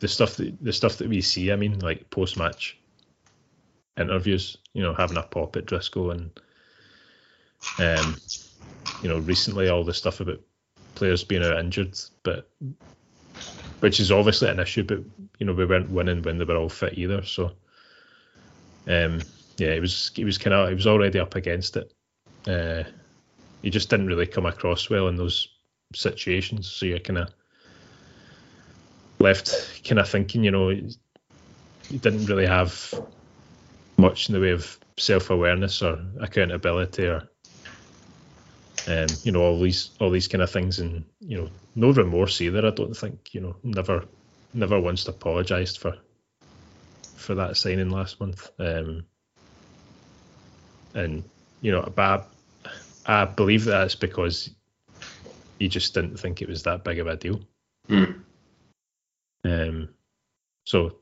the 0.00 0.08
stuff 0.08 0.36
that 0.36 0.56
the 0.60 0.72
stuff 0.72 0.96
that 0.96 1.08
we 1.08 1.20
see. 1.20 1.52
I 1.52 1.56
mean, 1.56 1.78
like 1.78 2.10
post 2.10 2.36
match 2.36 2.76
interviews. 3.96 4.56
You 4.72 4.82
know, 4.82 4.94
having 4.94 5.16
a 5.16 5.22
pop 5.22 5.56
at 5.56 5.66
Driscoll 5.66 6.10
and 6.10 6.30
um, 7.78 8.16
you 9.02 9.08
know, 9.08 9.18
recently 9.18 9.68
all 9.68 9.84
the 9.84 9.94
stuff 9.94 10.20
about 10.20 10.40
players 10.94 11.24
being 11.24 11.42
out 11.42 11.58
injured, 11.58 11.98
but 12.22 12.50
which 13.80 14.00
is 14.00 14.12
obviously 14.12 14.48
an 14.48 14.60
issue. 14.60 14.84
But 14.84 15.00
you 15.38 15.46
know, 15.46 15.52
we 15.52 15.66
weren't 15.66 15.90
winning 15.90 16.22
when 16.22 16.38
they 16.38 16.44
were 16.44 16.56
all 16.56 16.68
fit 16.68 16.98
either. 16.98 17.24
So, 17.24 17.52
um, 18.86 19.20
yeah, 19.58 19.68
it 19.68 19.80
was 19.80 20.10
it 20.16 20.24
was 20.24 20.38
kind 20.38 20.54
of 20.54 20.68
he 20.68 20.74
was 20.74 20.86
already 20.86 21.18
up 21.18 21.34
against 21.34 21.76
it. 21.76 21.92
Uh, 22.46 22.84
he 23.62 23.70
just 23.70 23.90
didn't 23.90 24.08
really 24.08 24.26
come 24.26 24.46
across 24.46 24.90
well 24.90 25.08
in 25.08 25.16
those 25.16 25.48
situations. 25.94 26.68
So 26.68 26.86
you're 26.86 26.98
kind 26.98 27.18
of 27.18 27.28
left 29.18 29.84
kind 29.88 30.00
of 30.00 30.08
thinking, 30.08 30.42
you 30.42 30.50
know, 30.50 30.68
he 30.68 31.98
didn't 31.98 32.26
really 32.26 32.46
have 32.46 32.94
much 33.96 34.28
in 34.28 34.34
the 34.34 34.40
way 34.40 34.50
of 34.50 34.78
self 34.98 35.30
awareness 35.30 35.82
or 35.82 35.98
accountability 36.20 37.06
or 37.06 37.28
um, 38.88 39.06
you 39.22 39.32
know 39.32 39.42
all 39.42 39.60
these 39.60 39.90
all 40.00 40.10
these 40.10 40.28
kind 40.28 40.42
of 40.42 40.50
things 40.50 40.78
and 40.80 41.04
you 41.20 41.38
know 41.38 41.48
no 41.74 41.92
remorse 41.92 42.40
either. 42.40 42.66
I 42.66 42.70
don't 42.70 42.96
think 42.96 43.34
you 43.34 43.40
know 43.40 43.56
never 43.62 44.04
never 44.54 44.80
once 44.80 45.06
apologised 45.06 45.78
for 45.78 45.96
for 47.16 47.34
that 47.36 47.56
signing 47.56 47.90
last 47.90 48.20
month. 48.20 48.50
Um, 48.58 49.04
and 50.94 51.24
you 51.60 51.72
know, 51.72 51.90
but 51.94 52.28
I, 53.06 53.22
I 53.22 53.24
believe 53.24 53.64
that's 53.64 53.94
because 53.94 54.50
he 55.58 55.68
just 55.68 55.94
didn't 55.94 56.18
think 56.18 56.42
it 56.42 56.48
was 56.48 56.64
that 56.64 56.84
big 56.84 56.98
of 56.98 57.06
a 57.06 57.16
deal. 57.16 57.40
Mm. 57.88 58.20
Um, 59.44 59.88
so 60.64 60.96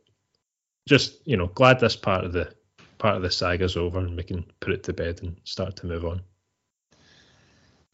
just 0.88 1.26
you 1.26 1.37
know, 1.37 1.47
glad 1.47 1.80
this 1.80 1.97
part 1.97 2.25
of 2.25 2.32
the 2.32 2.52
part 3.00 3.16
of 3.16 3.23
the 3.23 3.30
saga's 3.30 3.76
over 3.76 3.99
and 3.99 4.16
we 4.16 4.23
can 4.23 4.45
put 4.61 4.73
it 4.73 4.85
to 4.85 4.92
bed 4.92 5.21
and 5.23 5.37
start 5.42 5.75
to 5.76 5.87
move 5.87 6.04
on. 6.04 6.21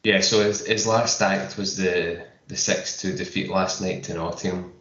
Yeah, 0.04 0.20
so 0.20 0.42
his, 0.42 0.66
his 0.66 0.86
last 0.86 1.22
act 1.22 1.56
was 1.56 1.78
the 1.78 2.26
the 2.48 2.56
six 2.56 3.00
two 3.00 3.16
defeat 3.16 3.50
last 3.50 3.80
night 3.80 4.04
to 4.04 4.14
Nottingham. 4.14 4.72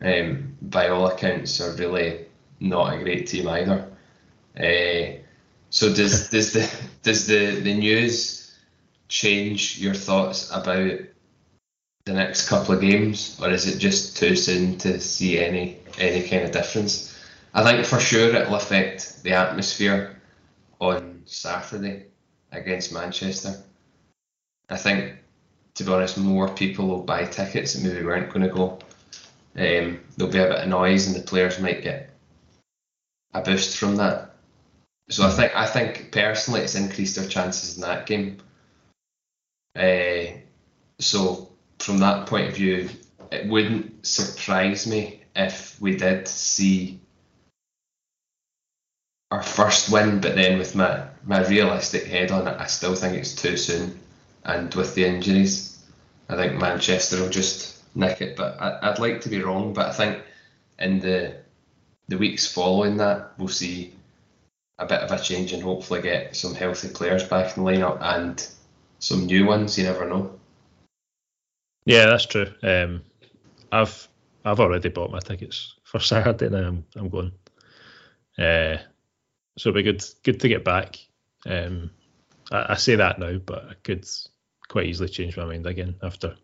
Um, 0.00 0.56
by 0.60 0.88
all 0.88 1.06
accounts, 1.06 1.60
are 1.60 1.76
really 1.76 2.26
not 2.58 2.92
a 2.92 2.98
great 2.98 3.28
team 3.28 3.48
either. 3.48 3.88
Uh, 4.58 5.20
so 5.70 5.94
does 5.94 6.28
does 6.30 6.52
the 6.52 6.70
does 7.02 7.26
the, 7.26 7.60
the 7.60 7.74
news 7.74 8.58
change 9.08 9.78
your 9.78 9.94
thoughts 9.94 10.50
about 10.50 10.98
the 12.04 12.12
next 12.12 12.48
couple 12.48 12.74
of 12.74 12.80
games, 12.80 13.38
or 13.40 13.50
is 13.50 13.66
it 13.66 13.78
just 13.78 14.16
too 14.16 14.34
soon 14.34 14.78
to 14.78 15.00
see 15.00 15.38
any 15.38 15.78
any 15.98 16.28
kind 16.28 16.42
of 16.42 16.50
difference? 16.50 17.13
I 17.54 17.62
think 17.62 17.86
for 17.86 18.00
sure 18.00 18.34
it'll 18.34 18.56
affect 18.56 19.22
the 19.22 19.32
atmosphere 19.32 20.20
on 20.80 21.22
Saturday 21.24 22.06
against 22.50 22.92
Manchester. 22.92 23.62
I 24.68 24.76
think, 24.76 25.18
to 25.74 25.84
be 25.84 25.92
honest, 25.92 26.18
more 26.18 26.48
people 26.48 26.88
will 26.88 27.02
buy 27.02 27.24
tickets 27.26 27.74
that 27.74 27.84
maybe 27.86 28.04
weren't 28.04 28.32
going 28.32 28.48
to 28.48 28.52
go. 28.52 28.78
Um, 29.56 30.00
there'll 30.16 30.32
be 30.32 30.38
a 30.38 30.48
bit 30.48 30.62
of 30.62 30.68
noise, 30.68 31.06
and 31.06 31.14
the 31.14 31.20
players 31.20 31.60
might 31.60 31.82
get 31.82 32.10
a 33.32 33.40
boost 33.40 33.76
from 33.76 33.96
that. 33.96 34.34
So 35.10 35.24
I 35.24 35.30
think 35.30 35.54
I 35.54 35.66
think 35.66 36.10
personally 36.10 36.62
it's 36.62 36.74
increased 36.74 37.14
their 37.14 37.28
chances 37.28 37.76
in 37.76 37.82
that 37.82 38.06
game. 38.06 38.38
Uh, 39.76 40.38
so 40.98 41.50
from 41.78 41.98
that 41.98 42.26
point 42.26 42.48
of 42.48 42.56
view, 42.56 42.88
it 43.30 43.46
wouldn't 43.46 44.04
surprise 44.04 44.88
me 44.88 45.22
if 45.36 45.80
we 45.80 45.96
did 45.96 46.26
see 46.26 47.00
our 49.30 49.42
first 49.42 49.90
win, 49.90 50.20
but 50.20 50.34
then 50.34 50.58
with 50.58 50.74
my, 50.74 51.06
my 51.24 51.46
realistic 51.46 52.04
head 52.04 52.30
on 52.30 52.46
it, 52.46 52.60
I 52.60 52.66
still 52.66 52.94
think 52.94 53.16
it's 53.16 53.34
too 53.34 53.56
soon. 53.56 53.98
And 54.44 54.74
with 54.74 54.94
the 54.94 55.04
injuries, 55.04 55.84
I 56.28 56.36
think 56.36 56.60
Manchester 56.60 57.20
will 57.20 57.30
just 57.30 57.82
nick 57.96 58.20
it. 58.20 58.36
But 58.36 58.60
I, 58.60 58.90
would 58.90 58.98
like 58.98 59.20
to 59.22 59.28
be 59.28 59.42
wrong, 59.42 59.72
but 59.72 59.86
I 59.86 59.92
think 59.92 60.22
in 60.78 61.00
the 61.00 61.36
the 62.08 62.18
weeks 62.18 62.46
following 62.46 62.98
that, 62.98 63.32
we'll 63.38 63.48
see 63.48 63.94
a 64.78 64.84
bit 64.84 65.00
of 65.00 65.10
a 65.10 65.22
change 65.22 65.54
and 65.54 65.62
hopefully 65.62 66.02
get 66.02 66.36
some 66.36 66.54
healthy 66.54 66.88
players 66.88 67.24
back 67.24 67.56
in 67.56 67.64
the 67.64 67.70
lineup 67.70 67.98
and 68.02 68.46
some 68.98 69.24
new 69.24 69.46
ones. 69.46 69.78
You 69.78 69.84
never 69.84 70.06
know. 70.06 70.38
Yeah, 71.86 72.06
that's 72.06 72.26
true. 72.26 72.52
Um, 72.62 73.02
I've 73.72 74.08
I've 74.44 74.60
already 74.60 74.90
bought 74.90 75.10
my 75.10 75.20
tickets 75.20 75.74
for 75.84 76.00
Saturday. 76.00 76.50
Now 76.50 76.68
I'm 76.68 76.84
I'm 76.96 77.08
going. 77.08 77.32
Uh, 78.36 78.78
so 79.56 79.68
it'll 79.68 79.78
be 79.78 79.82
good 79.82 80.04
good 80.22 80.40
to 80.40 80.48
get 80.48 80.64
back. 80.64 80.98
Um, 81.46 81.90
I, 82.50 82.66
I, 82.70 82.74
say 82.74 82.96
that 82.96 83.18
now, 83.18 83.38
but 83.38 83.64
I 83.64 83.74
could 83.82 84.06
quite 84.68 84.86
easily 84.86 85.08
change 85.08 85.36
my 85.36 85.44
mind 85.44 85.66
again 85.66 85.96
after 86.02 86.36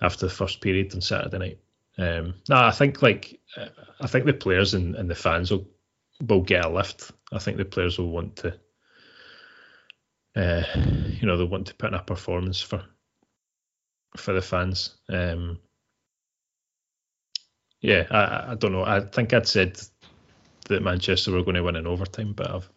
after 0.00 0.26
the 0.26 0.32
first 0.32 0.60
period 0.60 0.94
on 0.94 1.00
Saturday 1.00 1.38
night. 1.38 1.58
Um, 1.98 2.34
no, 2.48 2.56
I 2.56 2.70
think 2.70 3.02
like 3.02 3.40
I 4.00 4.06
think 4.06 4.26
the 4.26 4.32
players 4.32 4.74
and, 4.74 4.94
and 4.96 5.08
the 5.08 5.14
fans 5.14 5.50
will 5.50 5.68
will 6.26 6.42
get 6.42 6.64
a 6.64 6.68
lift. 6.68 7.12
I 7.32 7.38
think 7.38 7.56
the 7.56 7.64
players 7.64 7.98
will 7.98 8.10
want 8.10 8.36
to, 8.36 8.58
uh, 10.36 10.62
you 11.20 11.26
know, 11.26 11.36
they 11.36 11.44
want 11.44 11.66
to 11.68 11.74
put 11.74 11.88
in 11.88 11.94
a 11.94 12.02
performance 12.02 12.60
for 12.60 12.84
for 14.16 14.32
the 14.32 14.42
fans. 14.42 14.96
Um, 15.08 15.58
yeah, 17.80 18.06
I, 18.10 18.52
I 18.52 18.54
don't 18.54 18.72
know. 18.72 18.84
I 18.84 19.00
think 19.00 19.32
I'd 19.32 19.48
said 19.48 19.80
that 20.72 20.82
Manchester 20.82 21.32
were 21.32 21.42
going 21.42 21.54
to 21.54 21.62
win 21.62 21.76
in 21.76 21.86
overtime, 21.86 22.32
but 22.32 22.50
I've 22.50 22.68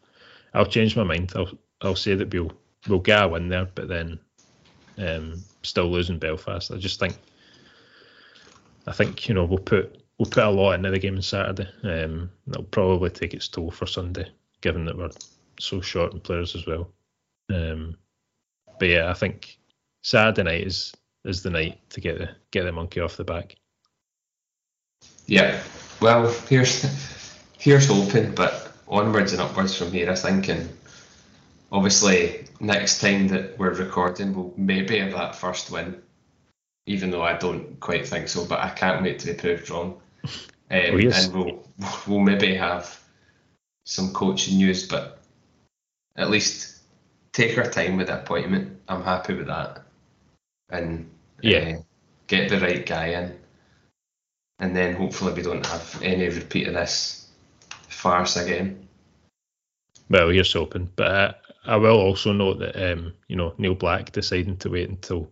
I'll 0.54 0.66
change 0.66 0.96
my 0.96 1.04
mind. 1.04 1.34
I'll 1.36 1.52
I'll 1.82 1.96
say 1.96 2.16
that 2.16 2.34
we'll 2.34 2.52
we'll 2.88 3.00
get 3.00 3.24
a 3.24 3.28
win 3.28 3.50
there, 3.50 3.68
but 3.76 3.88
then 3.88 4.20
um, 4.98 5.44
still 5.64 5.92
losing 5.92 6.20
Belfast. 6.20 6.72
I 6.72 6.78
just 6.78 7.00
think 7.00 7.18
I 8.88 8.92
think 8.92 9.28
you 9.28 9.36
know 9.36 9.46
we'll 9.46 9.60
put 9.60 10.02
we'll 10.18 10.30
put 10.30 10.44
a 10.44 10.50
lot 10.50 10.74
into 10.74 10.92
the 10.92 11.00
game 11.00 11.16
on 11.16 11.22
Saturday. 11.22 11.70
Um, 11.84 12.30
it'll 12.48 12.64
probably 12.64 13.10
take 13.10 13.34
its 13.34 13.48
toll 13.48 13.72
for 13.72 13.86
Sunday, 13.86 14.28
given 14.62 14.86
that 14.86 14.98
we're 14.98 15.10
so 15.60 15.82
short 15.82 16.14
in 16.14 16.20
players 16.20 16.56
as 16.56 16.66
well. 16.66 16.92
Um, 17.54 17.98
but 18.80 18.90
yeah, 18.90 19.10
I 19.10 19.14
think 19.14 19.60
Saturday 20.02 20.44
night 20.44 20.68
is 20.68 20.94
is 21.24 21.44
the 21.44 21.50
night 21.50 21.80
to 21.90 22.02
get 22.02 22.18
the 22.18 22.30
get 22.52 22.64
the 22.64 22.72
monkey 22.72 23.02
off 23.02 23.18
the 23.18 23.24
back. 23.24 23.56
Yeah, 25.28 25.62
well, 26.02 26.32
here's 26.48 26.82
here's 27.66 27.88
hoping, 27.88 28.36
but 28.36 28.72
onwards 28.88 29.34
and 29.34 29.42
upwards 29.42 29.76
from 29.76 29.92
here, 29.92 30.12
I 30.12 30.16
think. 30.16 30.48
And 30.50 30.70
obviously, 31.72 32.46
next 32.60 33.02
time 33.02 33.28
that 33.30 33.58
we're 33.58 33.74
recording, 33.74 34.36
we'll 34.36 34.54
maybe 34.56 35.00
have 35.00 35.14
that 35.14 35.36
first 35.36 35.72
win, 35.72 36.00
even 36.86 37.10
though 37.10 37.24
I 37.24 37.34
don't 37.38 37.80
quite 37.80 38.08
think 38.08 38.28
so. 38.28 38.46
But 38.46 38.60
I 38.60 38.70
can't 38.70 39.04
wait 39.04 39.20
to 39.20 39.28
be 39.28 39.34
proved 39.34 39.70
wrong. 39.70 40.00
Um, 40.72 40.80
oh, 40.94 40.98
yes. 40.98 41.26
And 41.26 41.36
we'll 41.36 41.70
we'll 42.08 42.22
maybe 42.22 42.56
have 42.56 43.00
some 43.86 44.12
coaching 44.14 44.58
news, 44.58 44.88
but 44.88 45.20
at 46.16 46.32
least 46.32 46.82
take 47.34 47.56
our 47.60 47.70
time 47.70 47.98
with 47.98 48.08
the 48.08 48.20
appointment. 48.20 48.80
I'm 48.88 49.04
happy 49.04 49.36
with 49.36 49.46
that, 49.46 49.84
and 50.72 51.08
yeah, 51.44 51.76
uh, 51.78 51.82
get 52.26 52.50
the 52.50 52.60
right 52.60 52.84
guy 52.84 53.10
in, 53.10 53.38
and 54.58 54.76
then 54.76 54.96
hopefully 54.96 55.34
we 55.34 55.44
don't 55.44 55.64
have 55.68 56.02
any 56.02 56.30
repeat 56.30 56.68
of 56.68 56.74
this 56.74 57.25
farce 57.96 58.38
again. 58.38 58.88
Well, 60.10 60.30
here's 60.30 60.54
hoping. 60.54 60.92
But 60.96 61.12
uh, 61.12 61.34
I 61.66 61.78
will 61.78 61.98
also 61.98 62.32
note 62.32 62.60
that 62.60 62.92
um, 62.92 63.14
you 63.28 63.36
know 63.36 63.54
Neil 63.58 63.76
Black 63.76 64.12
deciding 64.12 64.58
to 64.58 64.70
wait 64.70 64.90
until 64.90 65.32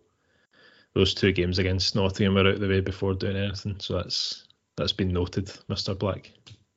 those 0.93 1.13
two 1.13 1.31
games 1.31 1.59
against 1.59 1.95
Nottingham 1.95 2.37
are 2.37 2.41
out 2.41 2.55
of 2.55 2.59
the 2.59 2.67
way 2.67 2.79
before 2.79 3.13
doing 3.13 3.37
anything. 3.37 3.75
So 3.79 3.97
that's 3.97 4.45
that's 4.77 4.93
been 4.93 5.13
noted, 5.13 5.51
Mister 5.67 5.93
Black. 5.93 6.31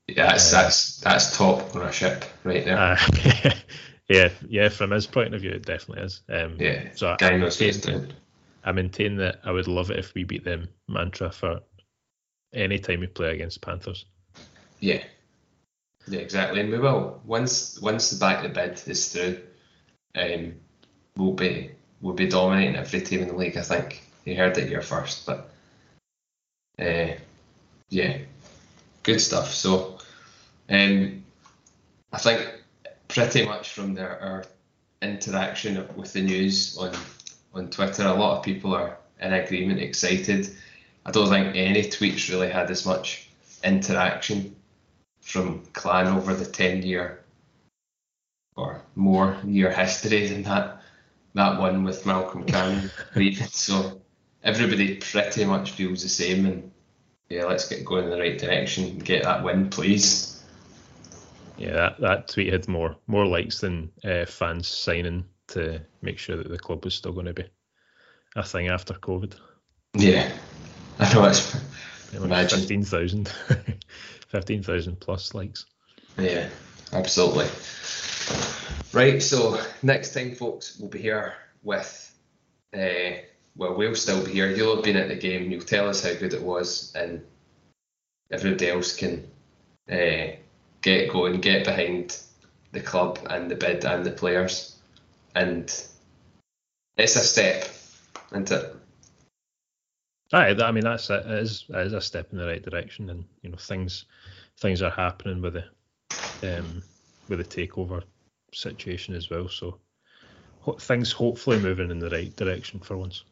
Yeah, 0.09 0.29
that's 0.29 0.53
uh, 0.53 0.63
that's 0.63 0.99
that's 0.99 1.37
top 1.37 1.75
ownership 1.75 2.25
right 2.45 2.65
there. 2.65 2.79
Uh, 2.79 3.51
yeah, 4.09 4.29
yeah. 4.49 4.69
From 4.69 4.91
his 4.91 5.07
point 5.07 5.35
of 5.35 5.41
view, 5.41 5.51
it 5.51 5.67
definitely 5.67 6.05
is. 6.05 6.23
Um, 6.29 6.57
yeah. 6.59 6.89
So 6.95 7.17
guy 7.19 7.37
knows 7.37 7.61
maintain, 7.61 8.13
I 8.65 8.73
maintain 8.73 9.17
that 9.17 9.41
I 9.45 9.53
would 9.53 9.69
love 9.69 9.91
it 9.91 9.99
if 9.99 10.15
we 10.15 10.25
beat 10.25 10.45
them 10.45 10.69
mantra 10.89 11.31
for 11.31 11.61
any 12.53 12.79
time 12.79 13.01
we 13.01 13.07
play 13.07 13.35
against 13.35 13.63
Panthers. 13.63 14.07
Yeah, 14.81 15.03
yeah, 16.09 16.21
exactly, 16.21 16.61
and 16.61 16.71
we 16.71 16.79
will 16.79 17.21
once 17.25 17.81
once 17.81 18.11
the 18.11 18.19
back 18.19 18.45
of 18.45 18.55
the 18.55 18.61
bid 18.61 18.81
is 18.87 19.13
through. 19.13 19.41
Um, 20.15 20.55
we'll 21.17 21.33
be 21.33 21.73
we'll 22.01 22.15
be 22.15 22.29
dominating 22.29 22.77
every 22.77 23.01
team 23.01 23.23
in 23.23 23.29
the 23.29 23.35
league. 23.35 23.57
I 23.57 23.63
think 23.63 24.03
you 24.25 24.37
heard 24.37 24.57
it 24.59 24.69
here 24.69 24.83
first, 24.83 25.27
but 25.27 25.51
uh, 26.79 27.15
yeah, 27.89 28.19
good 29.03 29.21
stuff. 29.21 29.53
So, 29.53 29.99
um, 30.69 31.25
I 32.13 32.19
think 32.19 32.55
pretty 33.09 33.45
much 33.45 33.71
from 33.71 33.95
there 33.95 34.21
our 34.21 34.45
interaction 35.03 35.87
with 35.97 36.13
the 36.13 36.23
news 36.23 36.77
on 36.79 36.93
on 37.55 37.71
Twitter, 37.71 38.07
a 38.07 38.15
lot 38.15 38.39
of 38.39 38.45
people 38.45 38.75
are 38.75 38.99
in 39.21 39.33
agreement, 39.33 39.81
excited. 39.81 40.55
I 41.05 41.11
don't 41.11 41.29
think 41.29 41.57
any 41.57 41.83
tweets 41.85 42.31
really 42.31 42.51
had 42.51 42.71
as 42.71 42.85
much 42.85 43.29
interaction 43.65 44.55
from 45.27 45.65
Clan 45.73 46.07
over 46.07 46.35
the 46.35 46.47
10 46.47 46.83
year 46.83 47.25
or 48.55 48.81
more 48.95 49.37
year 49.45 49.73
history 49.73 50.29
than 50.29 50.45
that 50.45 50.81
that 51.35 51.61
one 51.61 51.85
with 51.85 52.07
Malcolm 52.07 52.45
Cameron 52.45 52.91
So 53.51 54.01
everybody 54.43 54.97
pretty 54.97 55.45
much 55.45 55.73
feels 55.73 56.03
the 56.03 56.09
same 56.09 56.47
and 56.47 56.71
yeah, 57.29 57.45
let's 57.45 57.69
get 57.69 57.85
going 57.85 58.05
in 58.05 58.11
the 58.11 58.19
right 58.19 58.39
direction 58.39 58.85
and 58.85 59.05
get 59.05 59.25
that 59.25 59.43
win, 59.43 59.69
please. 59.69 60.45
Yeah, 61.59 61.73
that, 61.73 62.01
that 62.01 62.29
tweet 62.29 62.53
had 62.53 62.69
more 62.69 62.97
more 63.09 63.27
likes 63.27 63.61
than 63.61 63.91
uh, 64.05 64.27
fans 64.27 64.69
signing 64.69 65.25
to 65.49 65.81
make 66.03 66.19
sure 66.19 66.37
that 66.37 66.49
the 66.49 66.59
club 66.59 66.85
was 66.85 66.95
still 66.95 67.13
going 67.13 67.27
to 67.27 67.35
be 67.35 67.45
a 68.37 68.45
thing 68.45 68.69
after 68.69 68.95
COVID. 68.95 69.35
Yeah, 69.95 70.31
I 71.01 71.13
know 71.13 71.25
it's 71.25 71.53
Imagine. 72.15 73.27
15,000 74.27 74.95
15, 74.95 74.97
plus 74.97 75.35
likes. 75.35 75.67
Yeah, 76.19 76.49
absolutely. 76.93 77.47
Right, 78.93 79.23
so 79.23 79.61
next 79.83 80.15
time, 80.15 80.35
folks, 80.35 80.79
we'll 80.79 80.91
be 80.91 81.01
here 81.01 81.35
with, 81.63 82.15
uh, 82.75 83.21
well, 83.57 83.75
we'll 83.75 83.95
still 83.95 84.25
be 84.25 84.33
here. 84.33 84.51
You'll 84.51 84.77
have 84.77 84.85
been 84.85 84.97
at 84.97 85.09
the 85.09 85.17
game. 85.17 85.51
You'll 85.51 85.63
tell 85.63 85.89
us 85.89 86.05
how 86.05 86.15
good 86.15 86.35
it 86.35 86.43
was, 86.43 86.93
and 86.95 87.23
everybody 88.31 88.71
else 88.71 88.95
can 88.97 89.29
uh, 89.91 90.37
get 90.83 91.13
going, 91.13 91.41
get 91.41 91.65
behind 91.65 92.19
the 92.73 92.81
club 92.81 93.19
and 93.31 93.51
the 93.51 93.55
bid 93.55 93.85
and 93.85 94.05
the 94.05 94.11
players, 94.11 94.77
and 95.35 95.65
it's 96.97 97.17
a 97.17 97.21
step, 97.21 97.69
isn't 98.33 98.51
it? 98.51 98.76
Aye, 100.33 100.57
I 100.61 100.73
mean 100.73 100.85
that's 100.85 101.09
it. 101.11 101.25
It 101.27 101.39
is, 101.43 101.65
it 101.69 101.87
is 101.87 101.93
a 101.93 102.01
step 102.01 102.33
in 102.33 102.39
the 102.39 102.47
right 102.47 102.63
direction, 102.63 103.11
and 103.11 103.25
you 103.43 103.51
know 103.51 103.57
things 103.57 104.07
things 104.59 104.83
are 104.83 104.91
happening 104.91 105.41
with 105.41 105.55
the 105.55 106.59
um, 106.59 106.83
with 107.29 107.39
the 107.39 107.45
takeover 107.45 108.03
situation 108.53 109.15
as 109.15 109.31
well. 109.31 109.49
So 109.49 109.79
ho- 110.61 110.79
things 110.81 111.13
hopefully 111.13 111.61
moving 111.61 111.91
in 111.91 111.99
the 111.99 112.11
right 112.11 112.35
direction 112.35 112.81
for 112.81 112.97
once. 112.97 113.23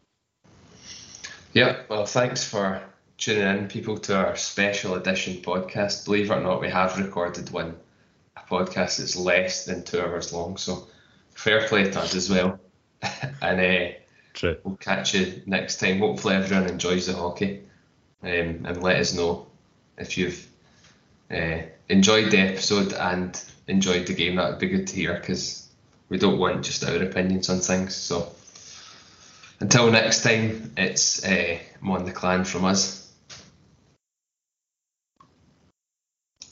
Yeah, 1.53 1.83
well, 1.89 2.07
thanks 2.07 2.45
for 2.45 2.83
tuning 3.17 3.43
in, 3.43 3.69
people, 3.69 3.97
to 3.99 4.17
our 4.17 4.37
special 4.37 4.95
edition 4.95 5.35
podcast. 5.43 6.05
Believe 6.05 6.31
it 6.31 6.35
or 6.35 6.41
not, 6.41 6.61
we 6.61 6.69
have 6.69 6.99
recorded 6.99 7.51
one 7.51 7.77
a 8.37 8.41
podcast 8.41 8.99
that's 8.99 9.17
less 9.17 9.65
than 9.65 9.85
two 9.85 10.01
hours 10.01 10.33
long, 10.33 10.57
so 10.57 10.89
fair 11.35 11.67
play 11.69 11.85
to 11.91 12.01
us 12.01 12.15
as 12.15 12.29
well. 12.29 12.59
and 13.43 13.61
uh, 13.61 13.95
True. 14.35 14.59
we'll 14.65 14.77
catch 14.77 15.15
you 15.15 15.43
next 15.47 15.79
time. 15.81 16.01
Hopefully, 16.01 16.35
everyone 16.35 16.69
enjoys 16.69 17.07
the 17.07 17.15
hockey, 17.15 17.63
um, 18.23 18.67
and 18.67 18.83
let 18.83 18.97
us 18.97 19.15
know 19.15 19.47
if 19.97 20.19
you've 20.19 20.47
uh, 21.31 21.59
enjoyed 21.89 22.31
the 22.31 22.39
episode 22.39 22.93
and 22.93 23.43
enjoyed 23.69 24.07
the 24.07 24.15
game. 24.15 24.37
That 24.37 24.51
would 24.51 24.59
be 24.59 24.69
good 24.69 24.89
to 24.89 24.97
hear 24.97 25.15
because 25.15 25.69
we 26.09 26.19
don't 26.19 26.39
want 26.39 26.65
just 26.65 26.85
our 26.85 27.03
opinions 27.03 27.49
on 27.49 27.61
things. 27.61 27.95
So 27.95 28.33
until 29.61 29.91
next 29.91 30.23
time, 30.23 30.73
it's 30.77 31.25
uh, 31.25 31.59
Mon 31.81 32.05
the 32.05 32.13
Clan 32.13 32.45
from 32.45 32.65
us. 32.65 33.04